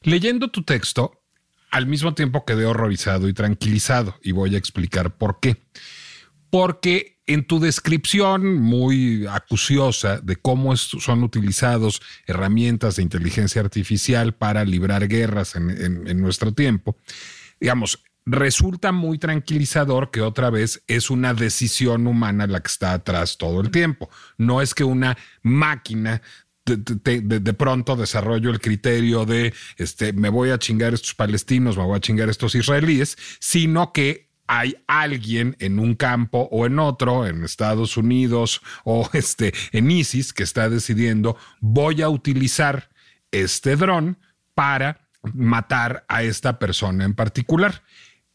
Leyendo 0.07 0.47
tu 0.47 0.63
texto, 0.63 1.21
al 1.69 1.85
mismo 1.85 2.13
tiempo 2.13 2.45
quedé 2.45 2.65
horrorizado 2.65 3.27
y 3.27 3.33
tranquilizado, 3.33 4.15
y 4.23 4.31
voy 4.31 4.55
a 4.55 4.57
explicar 4.57 5.17
por 5.17 5.41
qué. 5.41 5.67
Porque 6.49 7.19
en 7.27 7.45
tu 7.45 7.59
descripción 7.59 8.55
muy 8.55 9.27
acuciosa 9.27 10.21
de 10.21 10.37
cómo 10.37 10.77
son 10.77 11.23
utilizados 11.23 12.01
herramientas 12.25 12.95
de 12.95 13.03
inteligencia 13.03 13.59
artificial 13.59 14.33
para 14.33 14.63
librar 14.63 15.09
guerras 15.09 15.57
en, 15.57 16.21
nuestro 16.21 16.53
tiempo, 16.53 16.95
digamos, 17.59 18.01
resulta 18.25 18.93
muy 18.93 19.17
tranquilizador 19.17 20.09
que 20.09 20.21
otra 20.21 20.49
vez 20.49 20.85
es 20.87 21.09
una 21.09 21.33
decisión 21.33 22.07
humana 22.07 22.47
la 22.47 22.61
que 22.61 22.67
está 22.67 22.93
atrás 22.93 23.37
todo 23.37 23.59
el 23.59 23.71
tiempo. 23.71 24.09
No 24.37 24.61
es 24.61 24.73
que 24.73 24.85
una 24.85 25.17
máquina 25.41 26.21
de, 26.67 27.53
pronto 27.53 27.95
desarrollo 27.95 28.49
el 28.49 28.59
criterio 28.59 29.25
de 29.25 29.53
este, 29.77 30.13
me 30.13 30.29
voy 30.29 30.49
a 30.49 30.59
chingar 30.59 30.93
estos 30.93 31.15
palestinos, 31.15 31.77
me 31.77 31.83
voy 31.83 31.97
a 31.97 32.01
chingar 32.01 32.29
estos 32.29 32.55
israelíes, 32.55 33.17
sino 33.39 33.93
que 33.93 34.27
hay 34.47 34.77
alguien 34.87 35.55
en 35.59 35.79
un 35.79 35.95
campo 35.95 36.47
o 36.51 36.65
en 36.65 36.79
otro, 36.79 37.25
en 37.27 37.43
Estados 37.43 37.97
Unidos 37.97 38.61
o 38.83 39.09
este, 39.13 39.53
en 39.71 39.91
ISIS, 39.91 40.33
que 40.33 40.43
está 40.43 40.69
decidiendo, 40.69 41.37
voy 41.59 42.01
a 42.01 42.09
utilizar 42.09 42.89
este 43.31 43.75
dron 43.75 44.17
para 44.55 45.07
matar 45.33 46.05
a 46.07 46.23
esta 46.23 46.59
persona 46.59 47.05
en 47.05 47.13
particular. 47.13 47.83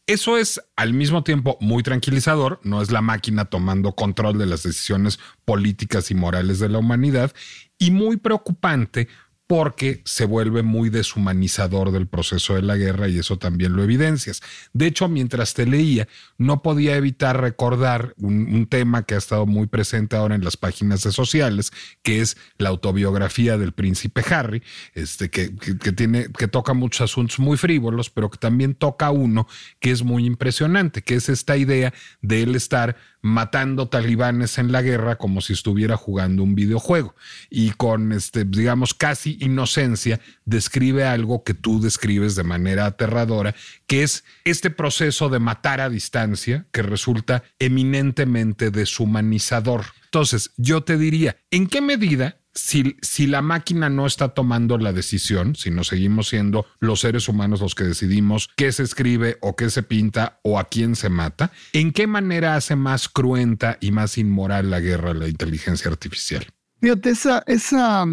Eso 0.05 0.37
es 0.37 0.61
al 0.75 0.93
mismo 0.93 1.23
tiempo 1.23 1.57
muy 1.61 1.81
tranquilizador, 1.81 2.59
no 2.63 2.81
es 2.81 2.91
la 2.91 3.01
máquina 3.01 3.45
tomando 3.45 3.95
control 3.95 4.37
de 4.37 4.45
las 4.45 4.63
decisiones 4.63 5.17
políticas 5.45 6.11
y 6.11 6.15
morales 6.15 6.59
de 6.59 6.67
la 6.67 6.79
humanidad, 6.79 7.33
y 7.77 7.91
muy 7.91 8.17
preocupante 8.17 9.07
porque 9.53 10.01
se 10.03 10.25
vuelve 10.25 10.63
muy 10.63 10.89
deshumanizador 10.89 11.91
del 11.91 12.07
proceso 12.07 12.55
de 12.55 12.63
la 12.63 12.75
guerra 12.75 13.07
y 13.07 13.19
eso 13.19 13.37
también 13.37 13.75
lo 13.75 13.83
evidencias. 13.83 14.41
De 14.73 14.87
hecho, 14.87 15.07
mientras 15.07 15.53
te 15.53 15.67
leía, 15.67 16.07
no 16.39 16.63
podía 16.63 16.95
evitar 16.95 17.39
recordar 17.39 18.15
un, 18.17 18.65
tema 18.65 19.03
que 19.03 19.13
ha 19.13 19.19
estado 19.19 19.45
muy 19.45 19.67
presente 19.67 20.15
ahora 20.15 20.33
en 20.33 20.43
las 20.43 20.57
páginas 20.57 21.03
de 21.03 21.11
sociales, 21.11 21.71
que 22.01 22.21
es 22.21 22.35
la 22.57 22.69
autobiografía 22.69 23.59
del 23.59 23.73
príncipe 23.73 24.23
Harry, 24.27 24.63
este, 24.95 25.29
que, 25.29 25.49
tiene, 25.95 26.31
que 26.35 26.47
toca 26.47 26.73
muchos 26.73 27.01
asuntos 27.01 27.37
muy 27.37 27.55
frívolos, 27.55 28.09
pero 28.09 28.31
que 28.31 28.39
también 28.39 28.73
toca 28.73 29.11
uno 29.11 29.47
que 29.79 29.91
es 29.91 30.01
muy 30.01 30.25
impresionante, 30.25 31.03
que 31.03 31.13
es 31.13 31.29
esta 31.29 31.57
idea 31.57 31.93
de 32.23 32.41
él 32.41 32.55
estar 32.55 32.95
matando 33.23 33.87
talibanes 33.87 34.59
en 34.59 34.71
la 34.71 34.81
guerra 34.81 35.17
como 35.17 35.41
si 35.41 35.53
estuviera 35.53 35.97
jugando 35.97 36.43
un 36.43 36.55
videojuego 36.55 37.15
y 37.49 37.71
con 37.71 38.11
este 38.11 38.43
digamos 38.43 38.93
casi 38.93 39.37
inocencia 39.39 40.19
describe 40.45 41.05
algo 41.05 41.43
que 41.43 41.53
tú 41.53 41.81
describes 41.81 42.35
de 42.35 42.43
manera 42.43 42.85
aterradora 42.85 43.55
que 43.87 44.03
es 44.03 44.25
este 44.43 44.69
proceso 44.69 45.29
de 45.29 45.39
matar 45.39 45.79
a 45.79 45.89
distancia 45.89 46.67
que 46.71 46.81
resulta 46.81 47.43
eminentemente 47.59 48.71
deshumanizador. 48.71 49.85
Entonces, 50.05 50.51
yo 50.57 50.83
te 50.83 50.97
diría, 50.97 51.37
¿en 51.49 51.67
qué 51.67 51.81
medida 51.81 52.37
si, 52.53 53.27
la 53.27 53.41
máquina 53.41 53.89
no 53.89 54.05
está 54.05 54.29
tomando 54.29 54.77
la 54.77 54.93
decisión, 54.93 55.55
si 55.55 55.71
no 55.71 55.83
seguimos 55.83 56.29
siendo 56.29 56.65
los 56.79 57.01
seres 57.01 57.27
humanos 57.27 57.61
los 57.61 57.75
que 57.75 57.83
decidimos 57.83 58.49
qué 58.55 58.71
se 58.71 58.83
escribe 58.83 59.37
o 59.41 59.55
qué 59.55 59.69
se 59.69 59.83
pinta 59.83 60.39
o 60.43 60.59
a 60.59 60.65
quién 60.65 60.95
se 60.95 61.09
mata, 61.09 61.51
¿en 61.73 61.91
qué 61.91 62.07
manera 62.07 62.55
hace 62.55 62.75
más 62.75 63.09
cruenta 63.09 63.77
y 63.81 63.91
más 63.91 64.17
inmoral 64.17 64.69
la 64.69 64.79
guerra 64.79 65.13
la 65.13 65.27
inteligencia 65.27 65.89
artificial? 65.89 66.45
Fíjate, 66.79 67.11
esa, 67.11 67.43
esa, 67.47 68.05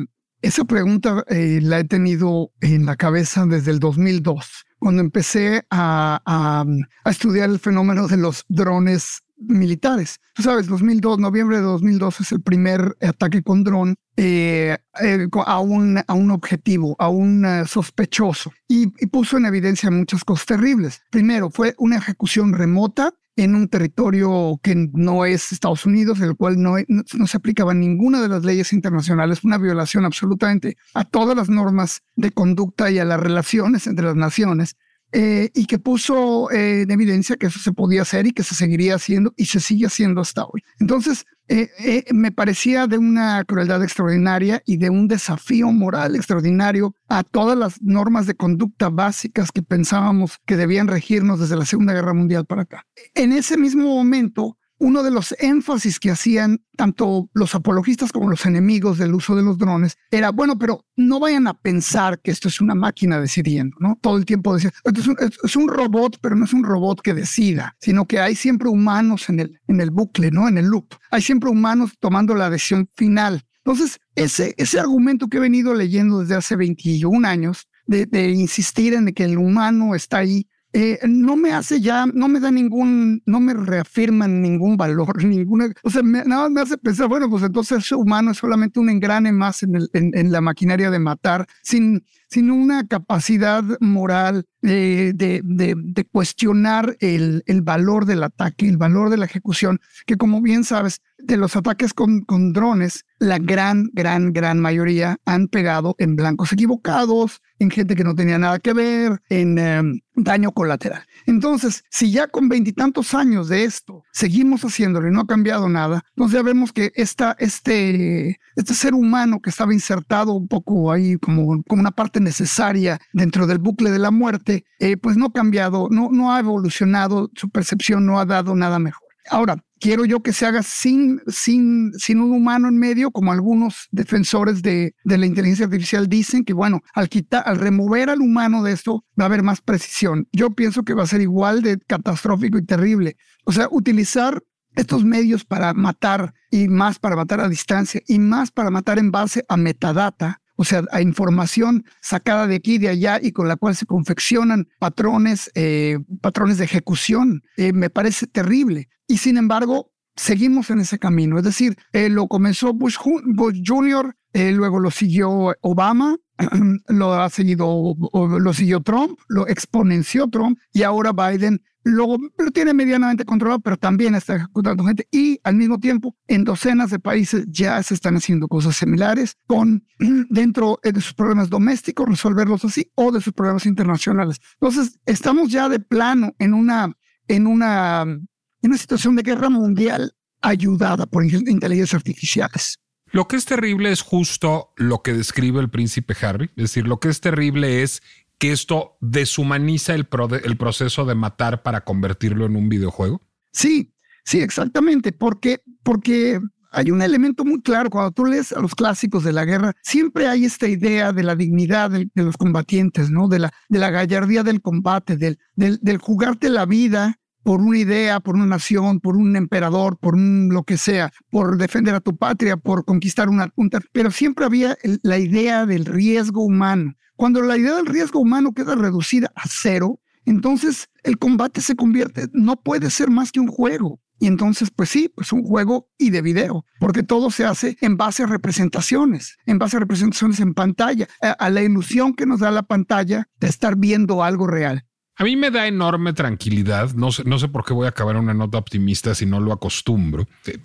esa 0.42 0.64
pregunta 0.64 1.24
eh, 1.29 1.61
la 1.62 1.81
he 1.81 1.85
tenido 1.85 2.53
en 2.61 2.87
la 2.87 2.96
cabeza 2.96 3.44
desde 3.46 3.72
el 3.72 3.81
2002, 3.81 4.64
cuando 4.79 5.03
empecé 5.03 5.66
a, 5.70 6.22
a 6.24 7.11
estudiar 7.11 7.50
el 7.50 7.59
fenómeno 7.59 8.09
de 8.09 8.16
los 8.16 8.44
drones 8.48 9.22
militares. 9.40 10.20
Tú 10.35 10.42
sabes, 10.42 10.66
2002, 10.66 11.18
noviembre 11.18 11.57
de 11.57 11.62
2002 11.62 12.20
es 12.20 12.33
el 12.33 12.40
primer 12.42 12.96
ataque 13.00 13.42
con 13.42 13.64
dron 13.64 13.96
eh, 14.16 14.76
eh, 15.03 15.29
a, 15.46 15.61
un, 15.61 15.98
a 16.07 16.14
un 16.14 16.31
objetivo, 16.31 16.94
a 16.98 17.09
un 17.09 17.44
eh, 17.44 17.64
sospechoso, 17.66 18.53
y, 18.68 18.88
puso 19.07 19.38
en 19.38 19.46
evidencia 19.46 19.90
muchas 19.90 20.24
cosas 20.24 20.46
terribles. 20.46 21.00
Primero, 21.11 21.50
fue 21.50 21.74
una 21.79 21.96
ejecución 21.96 22.53
remota 22.53 23.14
en 23.37 23.55
un 23.55 23.68
territorio 23.68 24.61
que 24.62 24.74
no 24.92 25.24
es 25.24 25.53
Estados 25.53 25.87
Unidos, 25.87 26.18
en 26.18 26.26
el 26.26 26.37
cual 26.37 26.61
no, 26.61 26.74
no, 26.88 27.26
se 27.26 27.37
aplicaba 27.37 27.72
ninguna 27.72 28.20
de 28.20 28.29
las 28.29 28.44
leyes 28.44 28.72
internacionales, 28.74 29.42
una 29.44 29.57
violación 29.57 30.05
absolutamente 30.05 30.76
a 30.92 31.05
todas 31.05 31.35
las 31.35 31.48
normas 31.48 32.03
de 32.16 32.33
conducta 32.33 32.90
y 32.90 32.98
a 32.98 33.05
las 33.07 33.20
relaciones 33.20 33.87
entre 33.87 34.05
las 34.05 34.16
naciones. 34.16 34.76
Eh, 35.12 35.51
y 35.55 35.66
que 35.66 35.81
puso 35.81 36.51
eh, 36.53 36.83
en 36.83 36.90
evidencia 36.92 37.37
que 37.37 37.46
eso 37.46 37.59
se 37.59 37.73
podía 37.73 38.03
hacer 38.03 38.29
y 38.29 38.33
que 38.33 38.44
se 38.44 38.55
seguiría 38.55 38.94
haciendo 38.94 39.35
y 39.37 39.46
se 39.46 39.59
sigue 39.59 39.87
haciendo 39.87 40.20
hasta 40.20 40.44
hoy. 40.44 40.62
Entonces, 40.79 41.27
eh, 41.49 42.05
me 42.12 42.31
parecía 42.31 42.87
de 42.87 42.96
una 42.96 43.42
crueldad 43.44 43.83
extraordinaria 43.83 44.62
y 44.64 44.77
de 44.77 44.88
un 44.88 45.09
desafío 45.09 45.73
moral 45.73 46.14
extraordinario 46.14 46.94
a 47.09 47.25
todas 47.25 47.59
las 47.59 47.83
normas 47.83 48.27
de 48.27 48.37
conducta 48.37 48.88
básicas 48.88 49.51
que 49.51 49.62
pensábamos 49.62 50.38
que 50.46 50.57
debían 50.57 50.87
regirnos 50.87 51.40
desde 51.40 51.57
la 51.57 51.64
Segunda 51.64 51.92
Guerra 51.92 52.14
Mundial 52.14 52.46
para 52.46 52.62
acá. 52.62 52.87
En 53.14 53.33
ese 53.33 53.57
mismo 53.57 53.88
momento, 53.88 54.59
uno 54.80 55.02
de 55.02 55.10
los 55.10 55.34
énfasis 55.38 56.00
que 56.00 56.10
hacían 56.10 56.64
tanto 56.76 57.28
los 57.34 57.54
apologistas 57.54 58.12
como 58.12 58.30
los 58.30 58.46
enemigos 58.46 58.96
del 58.98 59.14
uso 59.14 59.36
de 59.36 59.42
los 59.42 59.58
drones 59.58 59.96
era, 60.10 60.30
bueno, 60.30 60.58
pero 60.58 60.86
no 60.96 61.20
vayan 61.20 61.46
a 61.46 61.54
pensar 61.54 62.20
que 62.20 62.30
esto 62.30 62.48
es 62.48 62.60
una 62.60 62.74
máquina 62.74 63.20
decidiendo, 63.20 63.76
¿no? 63.78 63.98
Todo 64.00 64.16
el 64.16 64.24
tiempo 64.24 64.54
decía, 64.54 64.72
es 64.84 65.06
un, 65.06 65.16
es 65.20 65.56
un 65.56 65.68
robot, 65.68 66.18
pero 66.22 66.34
no 66.34 66.46
es 66.46 66.54
un 66.54 66.64
robot 66.64 67.02
que 67.02 67.12
decida, 67.12 67.76
sino 67.78 68.06
que 68.06 68.20
hay 68.20 68.34
siempre 68.34 68.68
humanos 68.68 69.28
en 69.28 69.40
el, 69.40 69.60
en 69.68 69.80
el 69.82 69.90
bucle, 69.90 70.30
¿no? 70.30 70.48
En 70.48 70.56
el 70.56 70.66
loop. 70.66 70.94
Hay 71.10 71.20
siempre 71.20 71.50
humanos 71.50 71.92
tomando 72.00 72.34
la 72.34 72.48
decisión 72.48 72.88
final. 72.96 73.44
Entonces, 73.58 74.00
ese, 74.14 74.54
ese 74.56 74.80
argumento 74.80 75.28
que 75.28 75.36
he 75.36 75.40
venido 75.40 75.74
leyendo 75.74 76.20
desde 76.20 76.36
hace 76.36 76.56
21 76.56 77.28
años, 77.28 77.68
de, 77.86 78.06
de, 78.06 78.30
insistir 78.30 78.94
en 78.94 79.06
que 79.12 79.24
el 79.24 79.36
humano 79.36 79.94
está 79.94 80.18
ahí 80.18 80.46
eh, 80.72 81.00
no 81.09 81.37
me 81.37 81.52
hace 81.52 81.80
ya, 81.80 82.06
no 82.06 82.28
me 82.28 82.38
da 82.38 82.50
ningún, 82.50 83.22
no 83.26 83.40
me 83.40 83.54
reafirman 83.54 84.40
ningún 84.40 84.76
valor, 84.76 85.24
ninguna, 85.24 85.72
o 85.83 85.90
sea, 85.90 86.02
nada 86.02 86.42
más 86.42 86.50
me 86.50 86.61
hace 86.61 86.78
pensar, 86.78 87.09
bueno, 87.09 87.28
pues 87.28 87.42
entonces 87.42 87.90
el 87.90 87.98
humano 87.98 88.30
es 88.30 88.38
solamente 88.38 88.78
un 88.78 88.88
engrane 88.88 89.33
más 89.33 89.62
en, 89.64 89.74
el, 89.74 89.90
en, 89.92 90.30
la 90.30 90.40
maquinaria 90.40 90.90
de 90.90 90.98
matar, 91.00 91.46
sin, 91.62 92.04
sin 92.28 92.50
una 92.50 92.87
capacidad 92.87 93.64
moral 93.80 94.46
eh, 94.62 95.12
de, 95.14 95.40
de, 95.44 95.74
de, 95.76 96.04
cuestionar 96.04 96.96
el, 97.00 97.42
el 97.46 97.62
valor 97.62 98.06
del 98.06 98.22
ataque, 98.22 98.68
el 98.68 98.76
valor 98.76 99.11
de 99.11 99.16
la 99.16 99.24
ejecución, 99.24 99.80
que 100.06 100.16
como 100.16 100.40
bien 100.40 100.62
sabes, 100.62 101.00
de 101.22 101.37
los 101.37 101.56
ataques 101.56 101.94
con, 101.94 102.20
con 102.22 102.52
drones, 102.52 103.04
la 103.18 103.38
gran, 103.38 103.90
gran, 103.92 104.33
gran 104.33 104.61
mayoría 104.61 105.18
han 105.24 105.48
pegado 105.48 105.94
en 105.98 106.16
blancos 106.16 106.52
equivocados, 106.52 107.40
en 107.59 107.70
gente 107.70 107.94
que 107.94 108.04
no 108.04 108.14
tenía 108.14 108.38
nada 108.38 108.59
que 108.59 108.72
ver, 108.72 109.20
en 109.28 109.59
em, 109.59 110.00
daño 110.14 110.52
colateral. 110.52 111.04
Entonces, 111.26 111.85
si 111.90 112.11
ya 112.11 112.28
con 112.28 112.48
veintitantos 112.48 113.14
años 113.14 113.48
de 113.48 113.64
esto 113.64 114.04
seguimos 114.12 114.62
haciéndolo 114.62 115.09
y 115.09 115.12
no 115.12 115.20
ha 115.20 115.26
cambiado 115.26 115.68
nada, 115.68 116.04
entonces 116.16 116.38
ya 116.38 116.42
vemos 116.42 116.72
que 116.72 116.92
esta, 116.94 117.37
este, 117.38 118.40
este 118.56 118.74
ser 118.74 118.94
humano 118.94 119.40
que 119.40 119.50
estaba 119.50 119.74
insertado 119.74 120.33
un 120.33 120.48
poco 120.48 120.90
ahí 120.90 121.16
como, 121.16 121.62
como 121.64 121.80
una 121.80 121.90
parte 121.90 122.20
necesaria 122.20 122.98
dentro 123.12 123.46
del 123.46 123.59
bucle 123.59 123.90
de 123.90 123.98
la 123.98 124.11
muerte, 124.11 124.64
eh, 124.78 124.96
pues 124.96 125.16
no 125.16 125.26
ha 125.26 125.33
cambiado, 125.33 125.88
no, 125.90 126.09
no 126.11 126.33
ha 126.33 126.40
evolucionado, 126.40 127.30
su 127.35 127.50
percepción 127.50 128.06
no 128.06 128.18
ha 128.18 128.24
dado 128.24 128.56
nada 128.56 128.78
mejor. 128.78 129.09
Ahora, 129.28 129.62
quiero 129.80 130.04
yo 130.04 130.22
que 130.22 130.32
se 130.32 130.46
haga 130.46 130.62
sin, 130.62 131.20
sin, 131.26 131.92
sin 131.94 132.20
un 132.20 132.32
humano 132.32 132.68
en 132.68 132.78
medio, 132.78 133.10
como 133.10 133.32
algunos 133.32 133.88
defensores 133.90 134.62
de, 134.62 134.94
de 135.04 135.18
la 135.18 135.26
inteligencia 135.26 135.64
artificial 135.64 136.08
dicen, 136.08 136.44
que 136.44 136.52
bueno, 136.52 136.80
al, 136.94 137.08
quitar, 137.08 137.42
al 137.46 137.58
remover 137.58 138.10
al 138.10 138.20
humano 138.20 138.62
de 138.62 138.72
esto 138.72 139.04
va 139.18 139.24
a 139.24 139.26
haber 139.26 139.42
más 139.42 139.60
precisión. 139.60 140.28
Yo 140.32 140.50
pienso 140.50 140.84
que 140.84 140.94
va 140.94 141.02
a 141.02 141.08
ser 141.08 141.22
igual 141.22 141.62
de 141.62 141.78
catastrófico 141.78 142.58
y 142.58 142.64
terrible. 142.64 143.16
O 143.44 143.52
sea, 143.52 143.68
utilizar 143.70 144.42
estos 144.76 145.04
medios 145.04 145.44
para 145.44 145.74
matar 145.74 146.34
y 146.50 146.68
más 146.68 146.98
para 146.98 147.16
matar 147.16 147.40
a 147.40 147.48
distancia 147.48 148.00
y 148.06 148.18
más 148.18 148.50
para 148.50 148.70
matar 148.70 148.98
en 148.98 149.10
base 149.10 149.44
a 149.48 149.56
metadata, 149.56 150.40
o 150.61 150.64
sea, 150.64 150.85
a 150.92 151.01
información 151.01 151.87
sacada 152.03 152.46
de 152.46 152.57
aquí 152.57 152.77
de 152.77 152.90
allá 152.90 153.18
y 153.23 153.33
con 153.33 153.49
la 153.49 153.57
cual 153.57 153.75
se 153.75 153.87
confeccionan 153.87 154.68
patrones, 154.79 155.51
eh, 155.55 155.99
patrones 156.20 156.59
de 156.59 156.66
ejecución, 156.66 157.42
eh, 157.57 157.73
me 157.73 157.88
parece 157.88 158.27
terrible. 158.27 158.90
Y 159.07 159.16
sin 159.16 159.38
embargo, 159.38 159.90
seguimos 160.16 160.68
en 160.68 160.81
ese 160.81 160.99
camino. 160.99 161.38
Es 161.38 161.44
decir, 161.44 161.79
eh, 161.94 162.11
lo 162.11 162.29
comenzó 162.29 162.75
Bush, 162.75 162.99
Bush 163.25 163.62
Jr., 163.66 164.14
luego 164.35 164.81
lo 164.81 164.90
siguió 164.90 165.57
Obama, 165.62 166.18
lo 166.88 167.14
ha 167.14 167.31
seguido, 167.31 167.96
lo 168.12 168.53
siguió 168.53 168.83
Trump, 168.83 169.18
lo 169.29 169.49
exponenció 169.49 170.29
Trump 170.29 170.59
y 170.75 170.83
ahora 170.83 171.12
Biden 171.12 171.62
lo, 171.82 172.18
lo, 172.36 172.50
tiene 172.50 172.74
medianamente 172.74 173.24
controlado, 173.24 173.60
pero 173.60 173.76
también 173.76 174.14
está 174.14 174.36
ejecutando 174.36 174.84
gente 174.84 175.06
y 175.10 175.40
al 175.44 175.56
mismo 175.56 175.78
tiempo 175.78 176.14
en 176.28 176.44
docenas 176.44 176.90
de 176.90 176.98
países 176.98 177.44
ya 177.48 177.82
se 177.82 177.94
están 177.94 178.16
haciendo 178.16 178.48
cosas 178.48 178.76
similares 178.76 179.36
con 179.46 179.84
dentro 180.28 180.78
de 180.82 181.00
sus 181.00 181.14
problemas 181.14 181.50
domésticos, 181.50 182.08
resolverlos 182.08 182.64
así 182.64 182.90
o 182.94 183.12
de 183.12 183.20
sus 183.20 183.32
problemas 183.32 183.66
internacionales. 183.66 184.40
Entonces, 184.60 184.98
estamos 185.06 185.50
ya 185.50 185.68
de 185.68 185.80
plano 185.80 186.34
en 186.38 186.54
una, 186.54 186.92
en 187.28 187.46
una, 187.46 188.02
en 188.02 188.28
una 188.62 188.76
situación 188.76 189.16
de 189.16 189.22
guerra 189.22 189.48
mundial 189.48 190.12
ayudada 190.42 191.06
por 191.06 191.24
inteligencias 191.24 191.94
artificiales. 191.94 192.78
Lo 193.12 193.26
que 193.26 193.36
es 193.36 193.44
terrible 193.44 193.90
es 193.90 194.02
justo 194.02 194.72
lo 194.76 195.02
que 195.02 195.12
describe 195.12 195.60
el 195.60 195.68
príncipe 195.68 196.14
Harry. 196.22 196.50
Es 196.56 196.64
decir, 196.64 196.86
lo 196.86 197.00
que 197.00 197.08
es 197.08 197.20
terrible 197.20 197.82
es 197.82 198.02
que 198.40 198.53
esto 198.53 198.96
deshumaniza 199.00 199.94
el, 199.94 200.09
el 200.44 200.57
proceso 200.57 201.05
de 201.05 201.14
matar 201.14 201.62
para 201.62 201.83
convertirlo 201.85 202.46
en 202.46 202.57
un 202.57 202.70
videojuego. 202.70 203.20
Sí, 203.53 203.94
sí, 204.24 204.40
exactamente, 204.40 205.12
porque, 205.12 205.62
porque 205.83 206.40
hay 206.72 206.90
un 206.90 207.03
elemento 207.03 207.44
muy 207.44 207.61
claro. 207.61 207.90
Cuando 207.90 208.12
tú 208.12 208.24
lees 208.24 208.53
a 208.53 208.61
los 208.61 208.74
clásicos 208.74 209.24
de 209.24 209.35
la 209.35 209.44
guerra, 209.44 209.76
siempre 209.83 210.26
hay 210.26 210.46
esta 210.46 210.68
idea 210.68 211.12
de 211.12 211.22
la 211.22 211.37
dignidad 211.37 211.90
de, 211.90 212.09
los 212.14 212.38
combatientes, 212.38 213.11
¿no? 213.11 213.29
De 213.29 213.40
la, 213.40 213.53
de 213.68 213.79
la 213.79 213.90
gallardía 213.90 214.42
del 214.42 214.62
combate, 214.62 215.18
del, 215.18 215.38
del, 215.55 215.79
del 215.83 215.98
jugarte 215.98 216.48
la 216.48 216.64
vida 216.64 217.18
por 217.42 217.61
una 217.61 217.79
idea, 217.79 218.20
por 218.20 218.37
una 218.37 218.46
nación, 218.46 219.00
por 219.00 219.16
un 219.16 219.37
emperador, 219.37 219.98
por 219.98 220.18
lo 220.18 220.62
que 220.64 220.79
sea, 220.79 221.12
por 221.31 221.59
defender 221.59 221.94
a 221.94 222.00
tu 222.00 222.16
patria, 222.16 222.57
por 222.57 222.87
conquistar 222.87 223.29
una 223.29 223.48
punta, 223.48 223.81
pero 223.92 224.11
siempre 224.11 224.46
había 224.46 224.76
la 225.03 225.18
idea 225.18 225.66
del 225.66 225.85
riesgo 225.85 226.42
humano. 226.42 226.94
Cuando 227.20 227.42
la 227.42 227.59
idea 227.59 227.74
del 227.74 227.85
riesgo 227.85 228.18
humano 228.18 228.54
queda 228.54 228.74
reducida 228.74 229.30
a 229.35 229.42
cero, 229.46 230.00
entonces 230.24 230.88
el 231.02 231.18
combate 231.18 231.61
se 231.61 231.76
convierte, 231.76 232.28
no 232.33 232.56
puede 232.56 232.88
ser 232.88 233.11
más 233.11 233.30
que 233.30 233.40
un 233.40 233.48
juego. 233.48 234.00
Y 234.18 234.26
entonces, 234.26 234.70
pues 234.74 234.88
sí, 234.88 235.12
pues 235.14 235.30
un 235.30 235.42
juego 235.42 235.90
y 235.98 236.09
de 236.09 236.22
video, 236.22 236.64
porque 236.78 237.02
todo 237.02 237.30
se 237.30 237.44
hace 237.44 237.76
en 237.83 237.98
base 237.98 238.22
a 238.22 238.26
representaciones, 238.26 239.37
en 239.44 239.59
base 239.59 239.76
a 239.76 239.80
representaciones 239.80 240.40
en 240.40 240.54
pantalla, 240.54 241.09
a 241.20 241.50
la 241.50 241.61
ilusión 241.61 242.14
que 242.14 242.24
nos 242.24 242.40
da 242.40 242.50
la 242.50 242.62
pantalla 242.62 243.28
de 243.38 243.48
estar 243.48 243.76
viendo 243.76 244.24
algo 244.24 244.46
real. 244.46 244.87
A 245.20 245.24
mí 245.24 245.37
me 245.37 245.50
da 245.50 245.66
enorme 245.66 246.14
tranquilidad. 246.14 246.94
No 246.94 247.12
sé, 247.12 247.24
no 247.26 247.38
sé 247.38 247.48
por 247.48 247.62
qué 247.62 247.74
voy 247.74 247.85
a 247.85 247.90
acabar 247.90 248.16
una 248.16 248.33
nota 248.33 248.56
optimista 248.56 249.14
si 249.14 249.26
no 249.26 249.38
lo 249.38 249.52
acostumbro, 249.52 250.26
eh, 250.46 250.59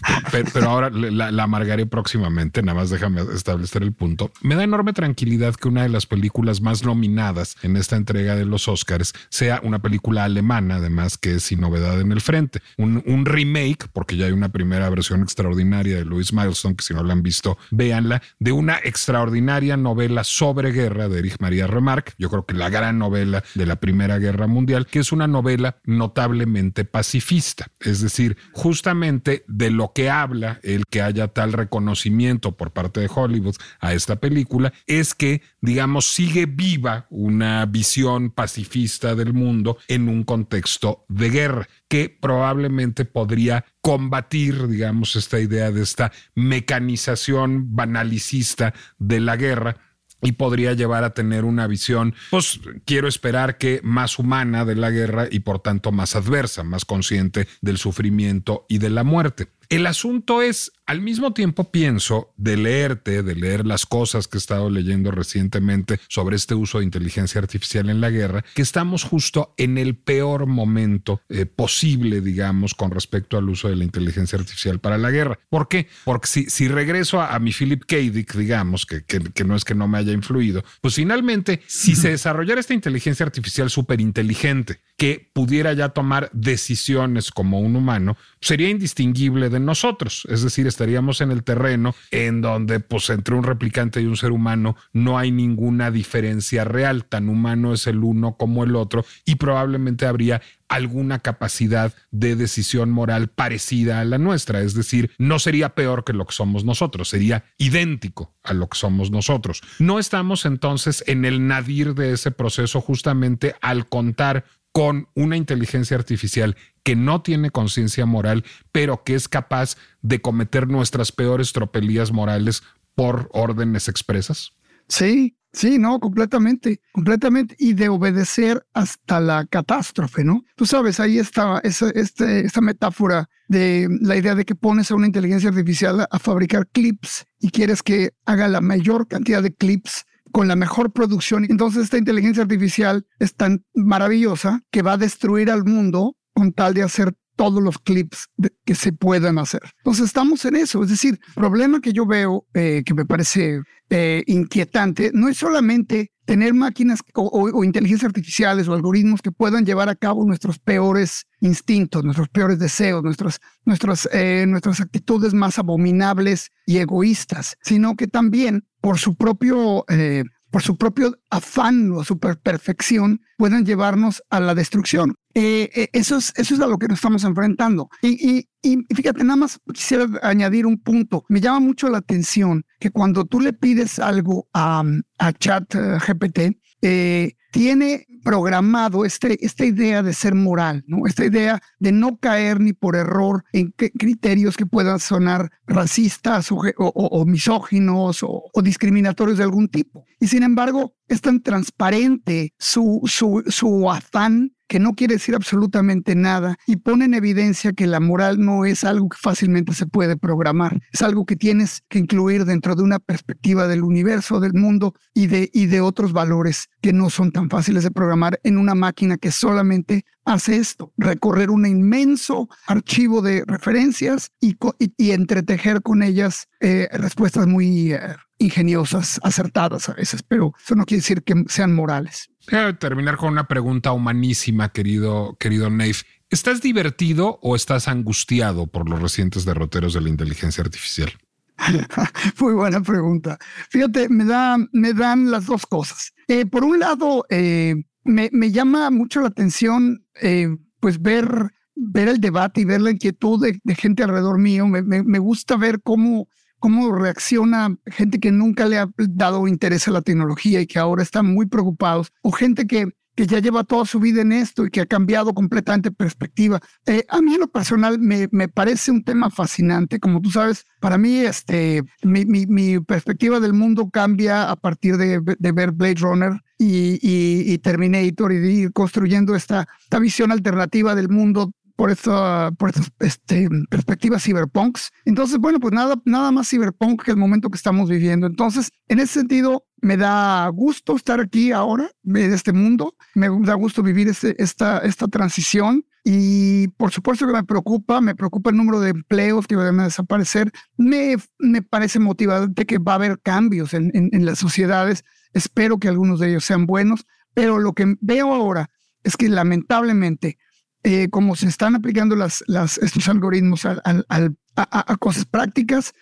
pero, 0.54 0.70
ahora 0.70 0.90
la, 0.90 1.44
amargaré 1.44 1.86
próximamente. 1.86 2.64
Nada 2.64 2.80
más 2.80 2.90
déjame 2.90 3.22
establecer 3.34 3.84
el 3.84 3.92
punto. 3.92 4.32
Me 4.42 4.56
da 4.56 4.64
enorme 4.64 4.94
tranquilidad 4.94 5.56
que 5.56 5.68
una 5.68 5.84
de 5.84 5.90
las 5.90 6.06
películas 6.06 6.62
más 6.62 6.86
nominadas 6.86 7.58
en 7.64 7.76
esta 7.76 7.98
entrega 7.98 8.38
de 8.38 8.46
los 8.46 8.70
Oscars 8.70 9.12
sea 9.28 9.60
una 9.62 9.80
película 9.80 10.24
alemana, 10.24 10.76
además 10.76 11.18
que 11.18 11.36
es 11.36 11.44
sin 11.44 11.60
novedad 11.60 12.00
en 12.00 12.14
el 12.14 12.22
frente. 12.22 12.62
Un, 12.78 13.04
un 13.06 13.26
remake, 13.26 13.90
porque 13.92 14.16
ya 14.16 14.28
hay 14.28 14.32
una 14.32 14.54
primera 14.54 14.90
versión 14.90 15.22
extraordinaria 15.22 15.98
de 15.98 16.06
Louis 16.06 16.32
Milestone, 16.32 16.78
que 16.78 16.84
si 16.86 16.94
no 16.94 17.04
la 17.04 17.12
han 17.12 17.24
visto, 17.24 17.58
véanla, 17.72 18.22
de 18.40 18.54
una 18.54 18.78
extraordinaria 18.82 19.76
novela 19.76 20.24
sobre 20.24 20.72
guerra 20.72 21.10
de 21.10 21.20
Erich 21.20 21.42
María 21.42 21.68
Remarque. 21.68 22.14
Yo 22.18 22.30
creo 22.30 22.46
que 22.46 22.54
la 22.54 22.70
gran 22.70 22.98
novela 22.98 23.44
de 23.54 23.66
la 23.66 23.76
Primera 23.76 24.18
Guerra 24.18 24.45
Mundial, 24.48 24.86
que 24.86 25.00
es 25.00 25.12
una 25.12 25.28
novela 25.28 25.78
notablemente 25.86 26.86
pacifista. 26.86 27.68
Es 27.80 28.02
decir, 28.02 28.38
justamente 28.54 29.44
de 29.48 29.72
lo 29.72 29.92
que 29.94 30.10
habla 30.10 30.60
el 30.64 30.86
que 30.86 31.02
haya 31.02 31.28
tal 31.28 31.54
reconocimiento 31.54 32.56
por 32.58 32.72
parte 32.72 33.02
de 33.02 33.10
Hollywood 33.14 33.56
a 33.80 33.94
esta 33.94 34.18
película 34.18 34.74
es 34.88 35.14
que, 35.14 35.42
digamos, 35.62 36.06
sigue 36.06 36.46
viva 36.46 37.08
una 37.10 37.66
visión 37.66 38.32
pacifista 38.32 39.16
del 39.16 39.34
mundo 39.34 39.78
en 39.88 40.10
un 40.10 40.24
contexto 40.24 41.06
de 41.10 41.30
guerra 41.30 41.68
que 41.88 42.10
probablemente 42.10 43.06
podría 43.06 43.66
combatir, 43.82 44.68
digamos, 44.68 45.16
esta 45.16 45.40
idea 45.40 45.72
de 45.72 45.84
esta 45.84 46.12
mecanización 46.34 47.76
banalicista 47.76 48.74
de 48.98 49.20
la 49.20 49.36
guerra 49.36 49.78
y 50.22 50.34
podría 50.34 50.74
llevar 50.74 51.04
a 51.04 51.14
tener 51.14 51.46
una 51.46 51.68
visión, 51.68 52.16
pues 52.32 52.60
quiero 52.86 53.08
esperar 53.08 53.58
que 53.58 53.80
más 53.84 54.18
humana 54.20 54.66
de 54.66 54.76
la 54.76 54.90
guerra 54.90 55.28
y 55.30 55.40
por 55.42 55.60
tanto 55.60 55.92
más 55.92 56.16
adversa, 56.16 56.64
más 56.64 56.86
consciente 56.86 57.48
del 57.62 57.78
sufrimiento 57.78 58.66
y 58.68 58.80
de 58.80 58.90
la 58.90 59.04
muerte. 59.04 59.48
El 59.70 59.88
asunto 59.88 60.42
es, 60.42 60.74
al 60.86 61.02
mismo 61.02 61.34
tiempo 61.34 61.72
pienso 61.72 62.34
de 62.38 62.58
leerte, 62.58 63.24
de 63.24 63.36
leer 63.36 63.66
las 63.66 63.86
cosas 63.86 64.28
que 64.28 64.38
he 64.38 64.40
estado 64.40 64.70
leyendo 64.70 65.12
recientemente 65.12 66.00
sobre 66.08 66.36
este 66.36 66.54
uso 66.54 66.80
de 66.80 66.86
inteligencia 66.86 67.42
artificial 67.42 67.90
en 67.90 68.02
la 68.02 68.12
guerra, 68.12 68.46
que 68.54 68.62
estamos 68.62 69.04
justo 69.04 69.54
en 69.58 69.78
el 69.78 69.96
peor 69.96 70.46
momento 70.46 71.22
eh, 71.30 71.46
posible, 71.46 72.22
digamos, 72.22 72.76
con 72.76 72.92
respecto 72.92 73.38
al 73.38 73.50
uso 73.50 73.68
de 73.68 73.76
la 73.76 73.84
inteligencia 73.84 74.38
artificial 74.38 74.80
para 74.80 74.98
la 74.98 75.10
guerra. 75.10 75.40
¿Por 75.50 75.68
qué? 75.68 75.88
Porque 76.04 76.28
si, 76.28 76.50
si 76.50 76.68
regreso 76.68 77.22
a, 77.22 77.38
mi 77.40 77.52
Philip 77.52 77.84
K. 77.86 77.98
Dick, 77.98 78.36
digamos, 78.36 78.86
que, 78.86 79.04
que, 79.04 79.44
no 79.44 79.56
es 79.56 79.66
que 79.66 79.76
no 79.76 79.88
me 79.88 79.98
haya 79.98 80.14
influido, 80.14 80.64
pues 80.82 80.96
finalmente, 80.96 81.62
si 81.68 81.96
se 81.96 82.10
desarrollara 82.10 82.60
esta 82.60 82.74
inteligencia 82.74 83.26
artificial 83.26 83.70
súper 83.70 84.02
inteligente, 84.02 84.80
que 84.98 85.30
pudiera 85.34 85.74
ya 85.74 85.90
tomar 85.90 86.30
decisiones 86.32 87.32
como 87.32 87.60
un 87.60 87.76
humano, 87.76 88.18
sería 88.40 88.70
indistinguible 88.70 89.50
de 89.50 89.60
nosotros. 89.60 90.26
Es 90.30 90.42
decir, 90.42 90.68
estaríamos 90.76 91.22
en 91.22 91.32
el 91.32 91.44
terreno 91.44 91.96
en 92.12 92.42
donde, 92.42 92.82
pues, 92.82 93.10
entre 93.10 93.36
un 93.36 93.44
replicante 93.44 94.02
y 94.02 94.06
un 94.06 94.18
ser 94.18 94.32
humano 94.32 94.76
no 94.92 95.18
hay 95.18 95.32
ninguna 95.32 95.90
diferencia 95.90 96.66
real. 96.66 97.06
Tan 97.06 97.30
humano 97.30 97.74
es 97.74 97.88
el 97.88 98.04
uno 98.04 98.36
como 98.36 98.66
el 98.66 98.76
otro 98.76 99.06
y 99.26 99.36
probablemente 99.36 100.06
habría 100.06 100.42
alguna 100.68 101.20
capacidad 101.20 101.94
de 102.12 102.36
decisión 102.36 102.92
moral 102.92 103.30
parecida 103.30 104.02
a 104.02 104.06
la 104.06 104.18
nuestra. 104.18 104.62
Es 104.62 104.74
decir, 104.74 105.12
no 105.18 105.40
sería 105.40 105.76
peor 105.76 106.04
que 106.04 106.14
lo 106.14 106.26
que 106.26 106.34
somos 106.34 106.66
nosotros, 106.66 107.08
sería 107.08 107.46
idéntico 107.58 108.36
a 108.44 108.54
lo 108.54 108.68
que 108.68 108.78
somos 108.78 109.12
nosotros. 109.12 109.62
No 109.80 109.98
estamos 109.98 110.46
entonces 110.46 111.04
en 111.08 111.24
el 111.24 111.48
nadir 111.48 111.94
de 111.94 112.12
ese 112.12 112.32
proceso 112.32 112.82
justamente 112.82 113.56
al 113.62 113.88
contar 113.88 114.44
con 114.74 115.08
una 115.16 115.38
inteligencia 115.38 115.96
artificial 115.96 116.58
que 116.86 116.96
no 116.96 117.24
tiene 117.24 117.50
conciencia 117.50 118.06
moral, 118.06 118.46
pero 118.72 119.04
que 119.04 119.16
es 119.16 119.28
capaz 119.28 119.76
de 120.04 120.22
cometer 120.22 120.68
nuestras 120.68 121.12
peores 121.12 121.52
tropelías 121.52 122.12
morales 122.12 122.62
por 122.94 123.28
órdenes 123.34 123.90
expresas? 123.90 124.52
Sí, 124.88 125.36
sí, 125.52 125.80
no, 125.80 126.00
completamente, 126.00 126.82
completamente, 126.92 127.56
y 127.58 127.74
de 127.74 127.90
obedecer 127.90 128.64
hasta 128.72 129.20
la 129.20 129.48
catástrofe, 129.48 130.24
¿no? 130.24 130.44
Tú 130.56 130.68
sabes, 130.68 131.00
ahí 131.00 131.18
está 131.18 131.60
esa, 131.64 131.90
este, 131.90 132.46
esta 132.46 132.62
metáfora 132.62 133.30
de 133.48 133.88
la 134.02 134.16
idea 134.16 134.36
de 134.36 134.46
que 134.46 134.54
pones 134.54 134.92
a 134.92 134.96
una 134.96 135.08
inteligencia 135.08 135.50
artificial 135.50 136.08
a 136.08 136.20
fabricar 136.20 136.68
clips 136.68 137.26
y 137.40 137.50
quieres 137.50 137.82
que 137.82 138.12
haga 138.26 138.48
la 138.48 138.62
mayor 138.62 139.08
cantidad 139.08 139.42
de 139.42 139.56
clips 139.56 140.06
con 140.32 140.48
la 140.48 140.56
mejor 140.56 140.92
producción. 140.92 141.48
Entonces 141.50 141.86
esta 141.86 141.98
inteligencia 141.98 142.44
artificial 142.44 143.08
es 143.18 143.34
tan 143.34 143.66
maravillosa 143.74 144.62
que 144.70 144.84
va 144.84 144.94
a 144.94 144.98
destruir 144.98 145.50
al 145.50 145.64
mundo 145.64 146.16
con 146.36 146.52
tal 146.52 146.74
de 146.74 146.84
hacer 146.84 147.16
todos 147.36 147.62
los 147.62 147.80
clips 147.80 148.30
que 148.64 148.76
se 148.76 148.94
puedan 148.94 149.38
hacer. 149.40 149.62
Entonces 149.80 150.06
estamos 150.06 150.46
en 150.46 150.56
eso. 150.56 150.84
Es 150.84 150.90
decir, 150.90 151.20
el 151.28 151.34
problema 151.34 151.82
que 151.82 151.92
yo 151.92 152.06
veo 152.06 152.46
eh, 152.54 152.84
que 152.86 152.94
me 152.94 153.06
parece 153.06 153.62
eh, 153.90 154.24
inquietante 154.28 155.12
no 155.14 155.28
es 155.28 155.38
solamente 155.38 156.12
tener 156.26 156.54
máquinas 156.54 157.02
o, 157.14 157.64
inteligencias 157.64 158.08
artificiales 158.08 158.68
o 158.68 158.74
algoritmos 158.74 159.22
que 159.22 159.32
puedan 159.32 159.66
llevar 159.66 159.90
a 159.90 159.96
cabo 159.96 160.26
nuestros 160.26 160.60
peores 160.60 161.26
instintos, 161.40 162.04
nuestros 162.04 162.30
peores 162.30 162.58
deseos, 162.58 163.04
nuestras, 163.04 163.40
nuestras, 163.64 164.10
eh, 164.12 164.46
nuestras 164.48 164.82
actitudes 164.82 165.34
más 165.34 165.60
abominables 165.60 166.52
y 166.66 166.78
egoístas, 166.78 167.58
sino 167.62 167.96
que 167.96 168.08
también 168.08 168.68
por 168.82 168.98
su 168.98 169.16
propio... 169.16 169.86
Eh, 169.90 170.24
por 170.52 170.62
su 170.62 170.78
propio 170.78 171.18
afán 171.30 171.92
o 171.92 172.06
su 172.06 172.18
perfección, 172.18 173.20
puedan 173.38 173.66
llevarnos 173.66 174.24
a 174.30 174.40
la 174.40 174.56
destrucción. 174.56 175.16
Eh, 175.38 175.90
eso, 175.92 176.16
es, 176.16 176.32
eso 176.38 176.56
es 176.56 176.62
a 176.62 176.68
lo 176.68 176.78
que 176.78 176.88
nos 176.88 176.98
estamos 176.98 177.26
enfrentando. 177.26 177.90
Y, 178.02 178.48
y, 178.64 178.78
fíjate, 178.96 179.24
nada 179.24 179.36
más 179.36 179.60
quisiera 179.74 180.08
añadir 180.24 180.66
un 180.66 180.80
punto. 180.80 181.26
Me 181.28 181.42
llama 181.42 181.60
mucho 181.60 181.90
la 181.90 181.98
atención 181.98 182.66
que 182.80 182.90
cuando 182.90 183.26
tú 183.26 183.42
le 183.42 183.52
pides 183.52 184.00
algo 184.00 184.48
a, 184.54 184.84
a 185.20 185.34
Chat 185.34 185.76
GPT, 185.76 186.58
eh, 186.82 187.36
tiene 187.52 188.06
programado 188.24 189.06
este, 189.06 189.44
esta 189.46 189.66
idea 189.66 190.04
de 190.04 190.14
ser 190.14 190.36
moral, 190.36 190.84
¿no? 190.88 191.06
Esta 191.06 191.26
idea 191.26 191.62
de 191.80 191.92
no 191.92 192.18
caer 192.18 192.60
ni 192.60 192.74
por 192.74 192.96
error 192.96 193.44
en 193.54 193.72
criterios 193.72 194.58
que 194.58 194.66
puedan 194.66 195.00
sonar 195.00 195.52
racistas 195.68 196.50
o, 196.52 197.26
misóginos 197.26 198.24
o, 198.24 198.52
discriminatorios 198.62 199.38
de 199.38 199.44
algún 199.44 199.70
tipo. 199.70 200.06
Y 200.20 200.28
sin 200.28 200.44
embargo, 200.44 200.96
es 201.08 201.22
tan 201.22 201.42
transparente 201.42 202.54
su, 202.58 203.02
su, 203.06 203.44
su 203.48 203.90
afán 203.90 204.55
que 204.68 204.80
no 204.80 204.94
quiere 204.94 205.16
decir 205.16 205.36
absolutamente 205.36 206.16
nada 206.16 206.58
y 206.66 206.78
pone 206.78 207.06
en 207.06 207.14
evidencia 207.14 207.74
que 207.74 207.88
la 207.88 208.00
moral 208.00 208.44
no 208.44 208.66
es 208.66 208.84
algo 208.84 209.10
que 209.10 209.18
fácilmente 209.20 209.74
se 209.74 209.86
puede 209.86 210.18
programar, 210.18 210.82
es 210.92 211.02
algo 211.02 211.26
que 211.26 211.36
tienes 211.36 211.84
que 211.88 212.00
incluir 212.00 212.46
dentro 212.46 212.76
de 212.76 212.84
una 212.84 213.00
perspectiva 213.00 213.68
del 213.68 213.84
universo, 213.84 214.40
del 214.40 214.54
mundo 214.54 214.94
y 215.14 215.28
de, 215.28 215.50
y 215.54 215.68
de 215.68 215.82
otros 215.82 216.14
valores 216.14 216.70
que 216.82 216.94
no 216.94 217.10
son 217.10 217.32
tan 217.32 217.50
fáciles 217.50 217.84
de 217.84 217.92
programar 217.92 218.40
en 218.44 218.58
una 218.58 218.76
máquina 218.76 219.18
que 219.18 219.32
solamente 219.32 220.06
hace 220.26 220.58
esto, 220.58 220.92
recorrer 220.98 221.52
un 221.52 221.66
inmenso 221.66 222.50
archivo 222.66 223.22
de 223.22 223.44
referencias 223.46 224.32
y, 224.42 224.58
y, 224.98 225.12
entretejer 225.12 225.84
con 225.84 226.02
ellas 226.02 226.48
eh, 226.60 226.90
respuestas 226.92 227.46
muy 227.46 227.94
eh, 227.94 228.00
ingeniosas, 228.40 229.20
acertadas 229.24 229.88
a 229.88 229.94
veces, 229.94 230.24
pero 230.24 230.54
eso 230.64 230.76
no 230.76 230.86
quiere 230.86 231.02
decir 231.02 231.24
que 231.24 231.46
sean 231.48 231.74
morales. 231.74 232.30
Voy 232.52 232.74
terminar 232.76 233.18
con 233.18 233.32
una 233.32 233.48
pregunta 233.48 233.92
humanísima, 233.92 234.70
querido, 234.70 235.36
querido 235.40 235.70
Nave. 235.70 235.96
¿Estás 236.30 236.62
divertido 236.62 237.40
o 237.42 237.56
estás 237.56 237.88
angustiado 237.88 238.68
por 238.68 238.90
los 238.90 239.02
recientes 239.02 239.46
derroteros 239.46 239.94
de 239.94 240.02
la 240.02 240.10
inteligencia 240.10 240.64
artificial? 240.64 241.12
Muy 242.40 242.54
buena 242.54 242.82
pregunta. 242.82 243.38
Fíjate, 243.70 244.10
me, 244.10 244.26
da, 244.26 244.58
me 244.72 244.94
dan 244.94 245.32
las 245.32 245.46
dos 245.46 245.66
cosas. 245.66 246.14
Eh, 246.28 246.46
por 246.46 246.64
un 246.64 246.80
lado, 246.80 247.26
eh, 247.30 247.76
me, 248.04 248.30
me, 248.32 248.52
llama 248.52 248.90
mucho 248.90 249.22
la 249.22 249.28
atención 249.28 250.06
eh, 250.22 250.50
pues 250.80 251.02
ver, 251.02 251.52
ver 251.76 252.08
el 252.08 252.20
debate 252.20 252.62
y 252.62 252.66
ver 252.66 252.82
la 252.82 252.92
inquietud 252.92 253.42
de, 253.42 253.76
gente 253.76 254.04
alrededor 254.04 254.40
mío. 254.40 254.68
Me, 254.68 254.82
me, 254.82 255.20
gusta 255.20 255.56
ver 255.56 255.82
cómo, 255.82 256.28
cómo 256.66 256.92
reacciona 256.92 257.78
gente 257.86 258.20
que 258.20 258.32
nunca 258.32 258.66
le 258.66 258.80
ha 258.80 258.90
dado 258.98 259.48
interés 259.48 259.88
a 259.88 259.92
la 259.92 260.02
tecnología 260.02 260.60
y 260.62 260.66
que 260.66 260.80
ahora 260.80 261.04
están 261.04 261.32
muy 261.32 261.46
preocupados, 261.46 262.12
o 262.24 262.32
gente 262.32 262.66
que 262.66 262.88
que 263.16 263.28
ya 263.28 263.40
lleva 263.40 263.64
toda 263.64 263.86
su 263.86 264.00
vida 264.00 264.22
en 264.22 264.32
esto 264.32 264.66
y 264.66 264.72
que 264.72 264.82
ha 264.82 264.86
cambiado 264.86 265.34
completamente 265.34 265.90
perspectiva. 265.90 266.60
Eh, 266.86 267.06
a 267.08 267.22
mí 267.22 267.36
en 267.36 267.40
lo 267.40 267.48
personal 267.48 267.98
me, 267.98 268.28
me, 268.32 268.50
parece 268.50 268.92
un 268.92 269.04
tema 269.04 269.30
fascinante. 269.30 270.00
Como 270.00 270.20
tú 270.20 270.32
sabes, 270.32 270.66
para 270.82 270.98
mí 270.98 271.20
este, 271.20 271.84
mi, 272.04 272.26
mi, 272.26 272.46
mi 272.46 272.80
perspectiva 272.82 273.40
del 273.40 273.54
mundo 273.54 273.90
cambia 273.90 274.50
a 274.50 274.56
partir 274.58 274.98
de, 274.98 275.22
de 275.22 275.52
ver 275.54 275.72
Blade 275.72 276.02
Runner 276.02 276.42
y, 276.58 277.00
y, 277.02 277.58
Terminator 277.60 278.34
y 278.34 278.40
de 278.40 278.52
ir 278.52 278.74
construyendo 278.74 279.34
esta, 279.34 279.68
esta 279.82 280.00
visión 280.00 280.34
alternativa 280.34 280.94
del 280.94 281.08
mundo 281.08 281.54
por 281.76 281.92
esta, 281.92 282.52
por 282.58 282.70
esta 282.70 282.82
este, 283.00 283.50
perspectiva 283.70 284.20
cyberpunks. 284.20 284.92
Entonces, 285.06 285.38
bueno, 285.38 285.60
pues 285.60 285.74
nada, 285.74 285.96
nada 286.06 286.32
más 286.32 286.50
cyberpunk 286.50 287.04
que 287.04 287.12
el 287.12 287.18
momento 287.18 287.50
que 287.50 287.58
estamos 287.58 287.90
viviendo. 287.90 288.28
Entonces, 288.28 288.72
en 288.88 289.00
ese 289.00 289.20
sentido, 289.20 289.66
me 289.82 289.98
da 289.98 290.48
gusto 290.50 290.96
estar 290.96 291.20
aquí 291.20 291.52
ahora, 291.52 291.90
en 292.06 292.34
este 292.34 292.54
mundo. 292.54 292.96
Me 293.14 293.28
da 293.42 293.54
gusto 293.56 293.84
vivir 293.84 294.08
este, 294.08 294.42
esta, 294.42 294.80
esta 294.80 295.08
transición. 295.08 295.86
Y 296.04 296.68
por 296.70 296.92
supuesto 296.92 297.26
que 297.26 297.34
me 297.34 297.44
preocupa, 297.44 298.00
me 298.00 298.16
preocupa 298.16 298.52
el 298.52 298.58
número 298.58 298.80
de 298.80 298.92
empleos 298.92 299.48
que 299.48 299.56
van 299.56 299.80
a 299.80 299.86
desaparecer. 299.86 300.52
Me, 300.78 301.18
me 301.40 301.62
parece 301.62 302.00
motivante 302.00 302.66
que 302.66 302.78
va 302.78 302.94
a 302.94 302.96
haber 302.96 303.20
cambios 303.22 303.74
en, 303.74 303.92
en 303.94 304.26
las 304.26 304.38
sociedades. 304.38 305.04
Espero 305.34 305.80
que 305.80 305.88
algunos 305.88 306.20
de 306.20 306.30
ellos 306.30 306.46
sean 306.46 306.68
buenos, 306.68 307.06
pero 307.34 307.58
lo 307.60 307.74
que 307.74 307.96
veo 308.02 308.34
ahora 308.34 308.70
es 309.04 309.18
que 309.18 309.30
lamentablemente 309.30 310.38
eh, 310.86 311.10
como 311.10 311.36
se 311.36 311.48
están 311.48 311.76
aplicando 311.76 312.16
las, 312.16 312.44
las, 312.46 312.78
estos 312.78 313.10
algoritmos 313.10 313.66
al, 313.66 313.82
al, 313.84 314.06
al, 314.08 314.38
a, 314.56 314.94
a, 314.94 314.98
cosas 314.98 315.26
prácticas, 315.26 315.94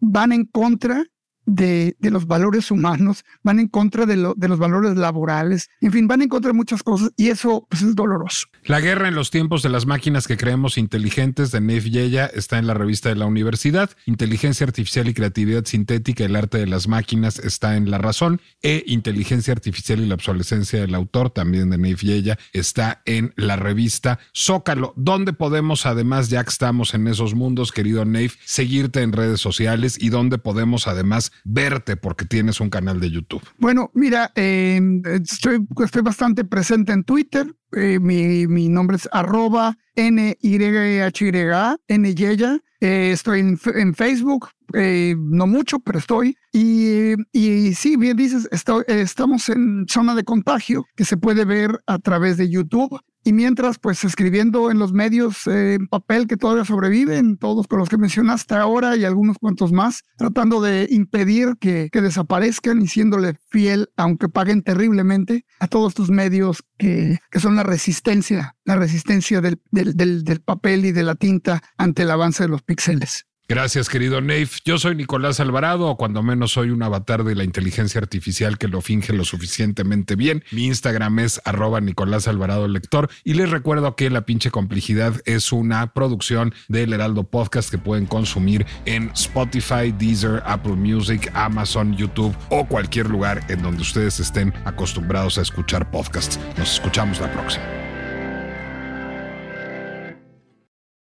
van 0.00 0.32
en 0.32 0.46
contra 0.46 1.04
de, 1.46 1.96
los 2.00 2.26
valores 2.26 2.70
humanos, 2.70 3.24
van 3.42 3.60
en 3.60 3.68
contra 3.68 4.06
de, 4.06 4.16
lo, 4.16 4.34
de, 4.34 4.48
los 4.48 4.58
valores 4.58 4.96
laborales, 4.96 5.68
en 5.80 5.92
fin, 5.92 6.08
van 6.08 6.22
en 6.22 6.28
contra 6.28 6.50
de 6.50 6.56
muchas 6.56 6.82
cosas 6.82 7.10
y 7.16 7.28
eso 7.28 7.66
pues, 7.68 7.82
es 7.82 7.94
doloroso. 7.94 8.46
La 8.64 8.80
guerra 8.80 9.08
en 9.08 9.14
los 9.14 9.30
tiempos 9.30 9.62
de 9.62 9.68
las 9.68 9.86
máquinas 9.86 10.26
que 10.26 10.36
creemos 10.36 10.78
inteligentes 10.78 11.50
de 11.50 11.60
Neif 11.60 11.84
Yeya 11.84 12.26
está 12.26 12.58
en 12.58 12.66
la 12.66 12.74
revista 12.74 13.08
de 13.08 13.16
la 13.16 13.26
universidad. 13.26 13.90
Inteligencia 14.06 14.66
artificial 14.66 15.08
y 15.08 15.14
creatividad 15.14 15.64
sintética, 15.64 16.24
el 16.24 16.36
arte 16.36 16.58
de 16.58 16.66
las 16.66 16.88
máquinas 16.88 17.38
está 17.38 17.76
en 17.76 17.90
La 17.90 17.98
Razón. 17.98 18.40
E 18.62 18.84
Inteligencia 18.86 19.52
artificial 19.52 20.00
y 20.00 20.06
la 20.06 20.14
obsolescencia 20.14 20.80
del 20.80 20.94
autor, 20.94 21.30
también 21.30 21.70
de 21.70 21.78
Neif 21.78 22.02
Yeya, 22.02 22.38
está 22.52 23.02
en 23.04 23.32
la 23.36 23.56
revista 23.56 24.18
Zócalo. 24.36 24.92
¿Dónde 24.96 25.32
podemos, 25.32 25.86
además, 25.86 26.28
ya 26.28 26.42
que 26.44 26.50
estamos 26.50 26.94
en 26.94 27.06
esos 27.08 27.34
mundos, 27.34 27.72
querido 27.72 28.04
Neif, 28.04 28.36
seguirte 28.44 29.02
en 29.02 29.12
redes 29.12 29.40
sociales 29.40 29.96
y 30.00 30.10
dónde 30.10 30.38
podemos, 30.38 30.86
además, 30.86 31.32
verte 31.44 31.96
porque 31.96 32.24
tienes 32.24 32.60
un 32.60 32.70
canal 32.70 33.00
de 33.00 33.10
YouTube? 33.10 33.42
Bueno, 33.58 33.90
mira, 33.94 34.32
eh, 34.34 34.80
estoy, 35.04 35.66
estoy 35.84 36.02
bastante 36.02 36.44
presente 36.44 36.92
en 36.92 37.04
Twitter. 37.04 37.46
Eh, 37.72 37.98
mi, 38.00 38.46
mi, 38.46 38.68
nombre 38.68 38.96
es 38.96 39.08
arroba 39.12 39.76
N-Y-H-Y-A, 39.94 41.76
N-Y-A. 41.88 42.58
Eh, 42.82 43.10
estoy 43.12 43.40
en, 43.40 43.60
en 43.74 43.94
Facebook, 43.94 44.48
eh, 44.72 45.14
no 45.18 45.46
mucho, 45.46 45.80
pero 45.80 45.98
estoy. 45.98 46.36
Y, 46.52 47.14
y 47.32 47.74
sí, 47.74 47.96
bien 47.96 48.16
dices, 48.16 48.48
estamos 48.88 49.48
en 49.48 49.86
zona 49.88 50.14
de 50.14 50.24
contagio 50.24 50.86
que 50.96 51.04
se 51.04 51.16
puede 51.16 51.44
ver 51.44 51.80
a 51.86 51.98
través 51.98 52.36
de 52.36 52.48
YouTube. 52.48 52.98
Y 53.22 53.34
mientras, 53.34 53.78
pues 53.78 54.02
escribiendo 54.02 54.70
en 54.70 54.78
los 54.78 54.94
medios 54.94 55.46
eh, 55.46 55.74
en 55.74 55.88
papel 55.88 56.26
que 56.26 56.38
todavía 56.38 56.64
sobreviven, 56.64 57.36
todos 57.36 57.66
con 57.66 57.78
los 57.78 57.90
que 57.90 57.98
mencionaste 57.98 58.54
ahora 58.54 58.96
y 58.96 59.04
algunos 59.04 59.36
cuantos 59.38 59.72
más, 59.72 60.04
tratando 60.16 60.62
de 60.62 60.86
impedir 60.90 61.56
que, 61.60 61.90
que 61.92 62.00
desaparezcan 62.00 62.80
y 62.80 62.88
siéndole 62.88 63.34
fiel, 63.50 63.90
aunque 63.96 64.30
paguen 64.30 64.62
terriblemente, 64.62 65.44
a 65.58 65.68
todos 65.68 65.90
estos 65.90 66.08
medios 66.08 66.64
que, 66.80 67.38
son 67.38 67.56
la 67.56 67.62
resistencia, 67.62 68.56
la 68.64 68.76
resistencia 68.76 69.40
del, 69.40 69.60
del, 69.70 69.96
del, 69.96 70.24
del 70.24 70.40
papel 70.40 70.86
y 70.86 70.92
de 70.92 71.02
la 71.02 71.14
tinta 71.14 71.62
ante 71.76 72.02
el 72.02 72.10
avance 72.10 72.42
de 72.42 72.48
los 72.48 72.62
píxeles. 72.62 73.26
Gracias, 73.50 73.88
querido 73.88 74.20
Neif. 74.20 74.60
Yo 74.64 74.78
soy 74.78 74.94
Nicolás 74.94 75.40
Alvarado, 75.40 75.88
o 75.88 75.96
cuando 75.96 76.22
menos 76.22 76.52
soy 76.52 76.70
un 76.70 76.84
avatar 76.84 77.24
de 77.24 77.34
la 77.34 77.42
inteligencia 77.42 78.00
artificial 78.00 78.58
que 78.58 78.68
lo 78.68 78.80
finge 78.80 79.12
lo 79.12 79.24
suficientemente 79.24 80.14
bien. 80.14 80.44
Mi 80.52 80.66
Instagram 80.66 81.18
es 81.18 81.40
arroba 81.44 81.80
Nicolás 81.80 82.28
Alvarado 82.28 82.68
Lector. 82.68 83.10
Y 83.24 83.34
les 83.34 83.50
recuerdo 83.50 83.96
que 83.96 84.08
La 84.08 84.20
pinche 84.20 84.52
complejidad 84.52 85.20
es 85.24 85.50
una 85.50 85.92
producción 85.92 86.54
del 86.68 86.92
Heraldo 86.92 87.24
Podcast 87.24 87.72
que 87.72 87.78
pueden 87.78 88.06
consumir 88.06 88.66
en 88.84 89.10
Spotify, 89.14 89.90
Deezer, 89.98 90.44
Apple 90.46 90.76
Music, 90.76 91.28
Amazon, 91.34 91.96
YouTube 91.96 92.36
o 92.50 92.68
cualquier 92.68 93.10
lugar 93.10 93.44
en 93.48 93.62
donde 93.62 93.82
ustedes 93.82 94.20
estén 94.20 94.54
acostumbrados 94.64 95.38
a 95.38 95.42
escuchar 95.42 95.90
podcasts. 95.90 96.38
Nos 96.56 96.74
escuchamos 96.74 97.18
la 97.18 97.32
próxima. 97.32 97.89